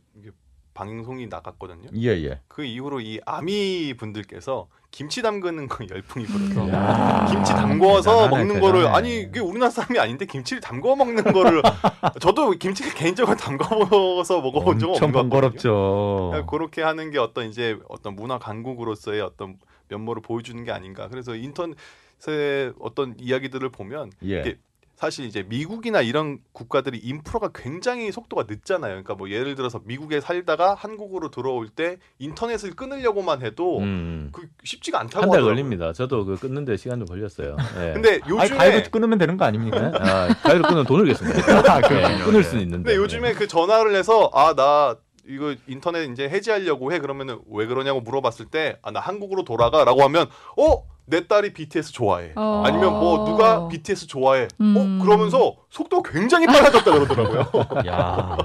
방송이 0.80 1.26
나갔거든요. 1.26 1.90
예 1.96 2.08
예. 2.24 2.40
그 2.48 2.64
이후로 2.64 3.00
이 3.00 3.20
아미 3.26 3.92
분들께서 3.98 4.66
김치 4.90 5.20
담그는 5.20 5.68
거 5.68 5.84
열풍이 5.88 6.24
불어서 6.24 6.68
야. 6.72 7.26
김치 7.30 7.52
담궈서 7.52 8.10
대단하네, 8.10 8.36
먹는 8.36 8.60
거를 8.60 8.80
대단해. 8.80 8.96
아니 8.96 9.20
이게 9.20 9.40
우리나라 9.40 9.70
사람이 9.70 9.98
아닌데 9.98 10.24
김치를 10.24 10.62
담궈 10.62 10.96
먹는 10.96 11.22
거를 11.24 11.60
저도 12.20 12.52
김치를 12.52 12.94
개인적으로 12.94 13.36
담궈서 13.36 14.40
먹어본 14.40 14.78
적은 14.78 14.94
없는 14.94 15.12
것 15.12 15.18
같거든요. 15.18 15.28
번거롭죠. 15.28 16.28
그러니까 16.30 16.50
그렇게 16.50 16.82
하는 16.82 17.10
게 17.10 17.18
어떤 17.18 17.46
이제 17.48 17.78
어떤 17.88 18.16
문화 18.16 18.38
강국으로서의 18.38 19.20
어떤 19.20 19.58
면모를 19.88 20.22
보여주는 20.22 20.64
게 20.64 20.72
아닌가. 20.72 21.08
그래서 21.08 21.34
인터넷의 21.36 22.72
어떤 22.80 23.14
이야기들을 23.18 23.68
보면 23.68 24.12
예. 24.24 24.40
이게 24.40 24.58
사실 25.00 25.24
이제 25.24 25.42
미국이나 25.48 26.02
이런 26.02 26.40
국가들이 26.52 26.98
인프라가 26.98 27.48
굉장히 27.54 28.12
속도가 28.12 28.44
늦잖아요. 28.46 28.90
그러니까 28.90 29.14
뭐 29.14 29.30
예를 29.30 29.54
들어서 29.54 29.80
미국에 29.82 30.20
살다가 30.20 30.74
한국으로 30.74 31.30
들어올 31.30 31.70
때 31.70 31.96
인터넷을 32.18 32.74
끊으려고만 32.76 33.40
해도 33.40 33.78
음. 33.78 34.28
그 34.30 34.46
쉽지가 34.62 35.00
않다고 35.00 35.22
한 35.22 35.30
달. 35.30 35.40
걸립니다. 35.42 35.94
저도 35.94 36.26
그 36.26 36.36
끊는데 36.36 36.76
시간 36.76 36.98
좀 36.98 37.08
걸렸어요. 37.08 37.56
예. 37.78 37.92
근데 37.96 38.20
요즘에 38.28 38.48
가입을 38.58 38.90
끊으면 38.90 39.16
되는 39.16 39.38
거 39.38 39.46
아닙니까? 39.46 39.90
아, 39.94 40.28
가위로 40.42 40.64
끊으면 40.64 40.84
돈을 40.84 41.06
겠습니다. 41.06 41.38
아, 41.72 41.80
그렇군요. 41.80 42.24
끊을 42.26 42.44
수는 42.44 42.62
있는데. 42.64 42.90
근데 42.90 42.96
요즘에 43.02 43.32
그 43.32 43.46
전화를 43.48 43.94
해서 43.96 44.30
아 44.34 44.52
나 44.54 44.96
이거 45.26 45.54
인터넷 45.66 46.10
이제 46.10 46.28
해지하려고 46.28 46.92
해 46.92 46.98
그러면은 46.98 47.38
왜 47.50 47.64
그러냐고 47.66 48.00
물어봤을 48.02 48.46
때 48.50 48.76
아 48.82 48.90
나 48.90 49.00
한국으로 49.00 49.44
돌아가라고 49.44 50.02
하면 50.02 50.26
어 50.58 50.82
내 51.10 51.26
딸이 51.26 51.52
BTS 51.52 51.92
좋아해 51.92 52.32
어. 52.36 52.62
아니면 52.64 52.92
뭐 52.92 53.24
누가 53.26 53.68
BTS 53.68 54.06
좋아해 54.06 54.48
음. 54.60 54.98
어 55.00 55.04
그러면서 55.04 55.56
속도가 55.68 56.10
굉장히 56.10 56.46
빨라졌다 56.46 56.90
그러더라고요 56.90 57.46
야. 57.86 58.36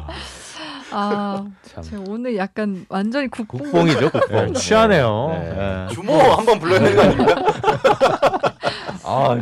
아, 0.92 1.46
참 1.64 1.84
제가 1.84 2.04
오늘 2.08 2.38
약간 2.38 2.86
완전히 2.90 3.28
국뽕. 3.28 3.60
국뽕이죠, 3.60 4.12
국뽕. 4.12 4.50
예, 4.50 4.54
취하네요. 4.54 5.28
네. 5.32 5.88
예. 5.90 5.94
주모 5.94 6.14
한번 6.14 6.60
불러야 6.60 6.80
되는 6.80 6.96
거 6.96 7.02
아닙니까? 7.02 7.36
아. 9.04 9.40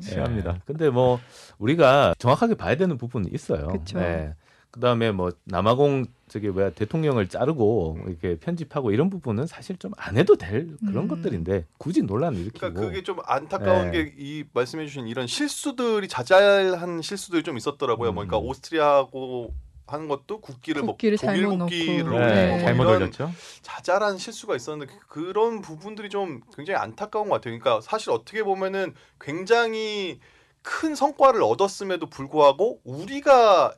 취합니다. 0.00 0.52
예. 0.54 0.60
근데 0.64 0.88
뭐 0.88 1.18
우리가 1.58 2.14
정확하게 2.18 2.54
봐야 2.54 2.76
되는 2.76 2.96
부분이 2.96 3.28
있어요. 3.34 3.68
그쵸. 3.68 3.98
예. 4.00 4.32
그다음에 4.70 5.10
뭐 5.12 5.30
남아공 5.44 6.06
저기 6.28 6.48
뭐야 6.48 6.70
대통령을 6.70 7.28
자르고 7.28 7.98
이렇게 8.06 8.36
편집하고 8.38 8.90
이런 8.92 9.08
부분은 9.10 9.46
사실 9.46 9.76
좀 9.78 9.92
안 9.96 10.16
해도 10.18 10.36
될 10.36 10.76
그런 10.86 11.04
음. 11.04 11.08
것들인데 11.08 11.64
굳이 11.78 12.02
논란을 12.02 12.38
일으키고 12.40 12.58
그러니까 12.60 12.80
그게 12.80 13.02
좀 13.02 13.18
안타까운 13.24 13.90
네. 13.90 14.12
게이 14.16 14.44
말씀해주신 14.52 15.08
이런 15.08 15.26
실수들이 15.26 16.06
자잘한 16.08 17.00
실수들이 17.02 17.42
좀 17.42 17.56
있었더라고요. 17.56 18.12
뭐 18.12 18.24
음. 18.24 18.28
그러니까 18.28 18.46
오스트리아하고 18.48 19.54
하는 19.86 20.06
것도 20.06 20.40
국기를 20.42 20.82
뭐 20.82 20.92
국기를 20.92 21.16
독일 21.16 21.34
잘못 21.42 21.58
국기를 21.60 22.04
넣고. 22.04 22.16
올리고 22.16 22.26
네. 22.34 22.48
뭐 22.50 22.58
잘못 22.58 22.82
이런 22.84 22.96
올렸죠. 22.96 23.32
자잘한 23.62 24.18
실수가 24.18 24.54
있었는데 24.54 24.92
그- 25.08 25.08
그런 25.08 25.62
부분들이 25.62 26.10
좀 26.10 26.42
굉장히 26.54 26.78
안타까운 26.78 27.30
것 27.30 27.36
같아요. 27.36 27.58
그러니까 27.58 27.80
사실 27.80 28.10
어떻게 28.10 28.42
보면은 28.42 28.94
굉장히 29.18 30.20
큰 30.62 30.94
성과를 30.94 31.42
얻었음에도 31.42 32.06
불구하고 32.06 32.80
우리가 32.84 33.72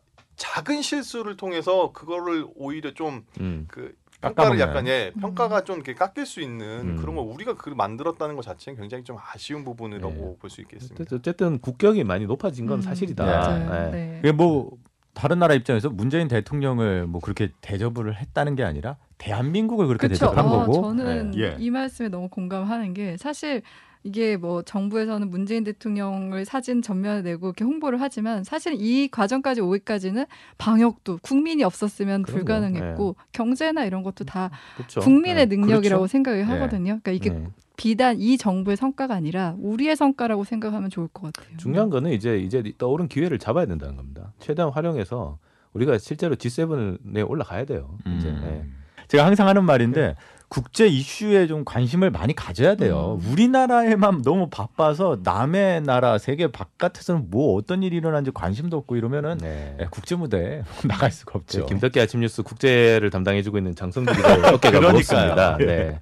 작은 0.45 0.81
실수를 0.81 1.37
통해서 1.37 1.93
그거를 1.93 2.47
오히려 2.57 2.95
좀 2.95 3.27
음. 3.41 3.67
그 3.69 3.95
평가를. 4.23 4.59
약간 4.59 4.87
예 4.87 5.13
음. 5.15 5.21
평가가 5.21 5.65
좀 5.65 5.77
이렇게 5.77 5.93
깎일 5.95 6.25
수 6.25 6.41
있는 6.41 6.93
음. 6.93 6.97
그런 6.97 7.15
걸 7.15 7.27
우리가 7.27 7.57
그 7.57 7.69
만들었다는 7.69 8.37
것 8.37 8.43
자체는 8.43 8.81
굉장히 8.81 9.05
좀 9.05 9.19
아쉬운 9.21 9.65
부분이라고 9.65 10.13
네. 10.15 10.37
볼수 10.41 10.63
있겠습니다. 10.63 11.05
어쨌든- 11.15 11.59
국격이 11.59 12.05
많이 12.05 12.25
높아진 12.25 12.67
건 12.67 12.79
음, 12.79 12.83
사실이다. 12.83 13.23
맞아요. 13.25 13.87
예. 13.89 13.91
네. 13.91 14.19
그게 14.23 14.33
뭐 14.33 14.71
다른 15.13 15.39
나라 15.41 15.53
입장에서 15.55 15.91
문재인 15.91 16.27
대통령을 16.29 17.07
뭐 17.07 17.21
그렇게 17.21 17.51
대접을 17.61 18.17
했다는 18.17 18.57
게 18.57 18.65
아니라 18.65 18.97
대한민국을 19.19 19.87
그렇게 19.89 20.07
그렇죠. 20.09 20.25
대접한 20.31 20.47
어, 20.47 20.61
거고. 20.65 20.73
저는 20.81 21.37
예. 21.39 21.55
이 21.59 21.69
말씀에 21.69 22.09
너무 22.09 22.31
공감하는 22.31 22.95
게 22.95 23.19
사실 23.19 23.61
이게 24.03 24.37
뭐 24.37 24.63
정부에서는 24.63 25.29
문재인 25.29 25.63
대통령을 25.65 26.45
사진 26.45 26.81
전면에 26.81 27.23
내고 27.23 27.49
이렇게 27.49 27.65
홍보를 27.65 28.01
하지만 28.01 28.45
사실 28.45 28.75
이 28.79 29.09
과정까지 29.09 29.61
오기까지는 29.61 30.25
방역도 30.57 31.19
국민이 31.23 31.65
없었으면 31.65 32.23
그럼요. 32.23 32.39
불가능했고 32.39 33.17
경제나 33.33 33.85
이런 33.85 34.03
것도 34.03 34.25
다 34.25 34.51
그렇죠. 34.77 35.01
국민의 35.01 35.43
예. 35.43 35.45
능력이라고 35.47 36.01
그렇죠. 36.01 36.07
생각을 36.07 36.39
네. 36.39 36.45
하거든요. 36.45 36.99
그러니까 37.03 37.13
이게 37.13 37.31
네. 37.31 37.47
비단 37.77 38.19
이 38.19 38.39
정부의 38.39 38.77
성과가 38.77 39.15
아니라 39.15 39.55
우리의 39.59 39.97
성과라고 39.97 40.45
생각하면 40.45 40.91
좋을 40.91 41.09
것 41.09 41.33
같아요. 41.33 41.57
중요한 41.59 41.91
거는 41.91 42.13
이제 42.13 42.39
이제 42.39 42.63
떠오른 42.79 43.09
기회를 43.09 43.39
잡아야 43.39 43.67
된다는 43.67 43.97
겁니다. 43.97 44.33
최대한 44.39 44.73
활용해서 44.73 45.39
우리가 45.73 45.99
실제로 45.99 46.37
G7에 46.37 47.29
올라가야 47.29 47.65
돼요. 47.67 47.97
이제 48.17 48.29
예. 48.29 48.33
음. 48.33 48.75
제가 49.09 49.27
항상 49.27 49.49
하는 49.49 49.65
말인데 49.65 50.15
국제 50.51 50.89
이슈에 50.89 51.47
좀 51.47 51.65
관심을 51.65 52.11
많이 52.11 52.35
가져야 52.35 52.75
돼요. 52.75 53.21
음. 53.23 53.33
우리나라에만 53.33 54.23
너무 54.23 54.49
바빠서 54.51 55.21
남의 55.23 55.83
나라 55.83 56.19
세계 56.19 56.49
바깥에서는 56.51 57.31
뭐 57.31 57.55
어떤 57.57 57.85
일이 57.85 57.97
일어나는지 57.97 58.33
관심도 58.33 58.77
없고 58.79 58.97
이러면은 58.97 59.39
네. 59.39 59.77
예, 59.81 59.87
국제 59.93 60.17
무대에 60.17 60.65
나갈 60.89 61.13
수가 61.13 61.39
없죠. 61.39 61.61
네, 61.61 61.67
김덕기 61.67 62.01
아침 62.01 62.19
뉴스 62.19 62.43
국제를 62.43 63.11
담당해주고 63.11 63.59
있는 63.59 63.77
장성규 63.77 64.13
기자의 64.13 64.43
어깨가. 64.55 64.81
무겁습니다. 64.81 65.57
네. 65.59 66.01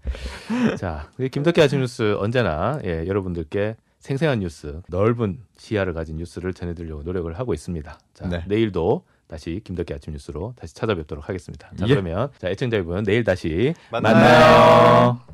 자, 0.79 1.11
김덕기 1.31 1.61
아침 1.61 1.81
뉴스 1.81 2.17
언제나 2.19 2.79
예, 2.85 3.07
여러분들께 3.07 3.77
생생한 4.01 4.39
뉴스, 4.41 4.81
넓은 4.89 5.41
시야를 5.59 5.93
가진 5.93 6.17
뉴스를 6.17 6.55
전해드리려고 6.55 7.03
노력을 7.03 7.31
하고 7.39 7.53
있습니다. 7.53 7.99
자, 8.15 8.29
네. 8.29 8.45
내일도 8.47 9.05
다시 9.29 9.61
김덕기 9.64 9.95
아침 9.95 10.12
뉴스로 10.14 10.55
다시 10.57 10.75
찾아뵙도록 10.75 11.29
하겠습니다. 11.29 11.71
자, 11.77 11.85
예. 11.87 11.93
그러면 11.93 12.31
자, 12.38 12.49
애청자 12.49 12.77
여러분 12.77 13.05
내일 13.05 13.25
다시 13.25 13.75
만나요. 13.91 14.14
만나요. 14.14 15.29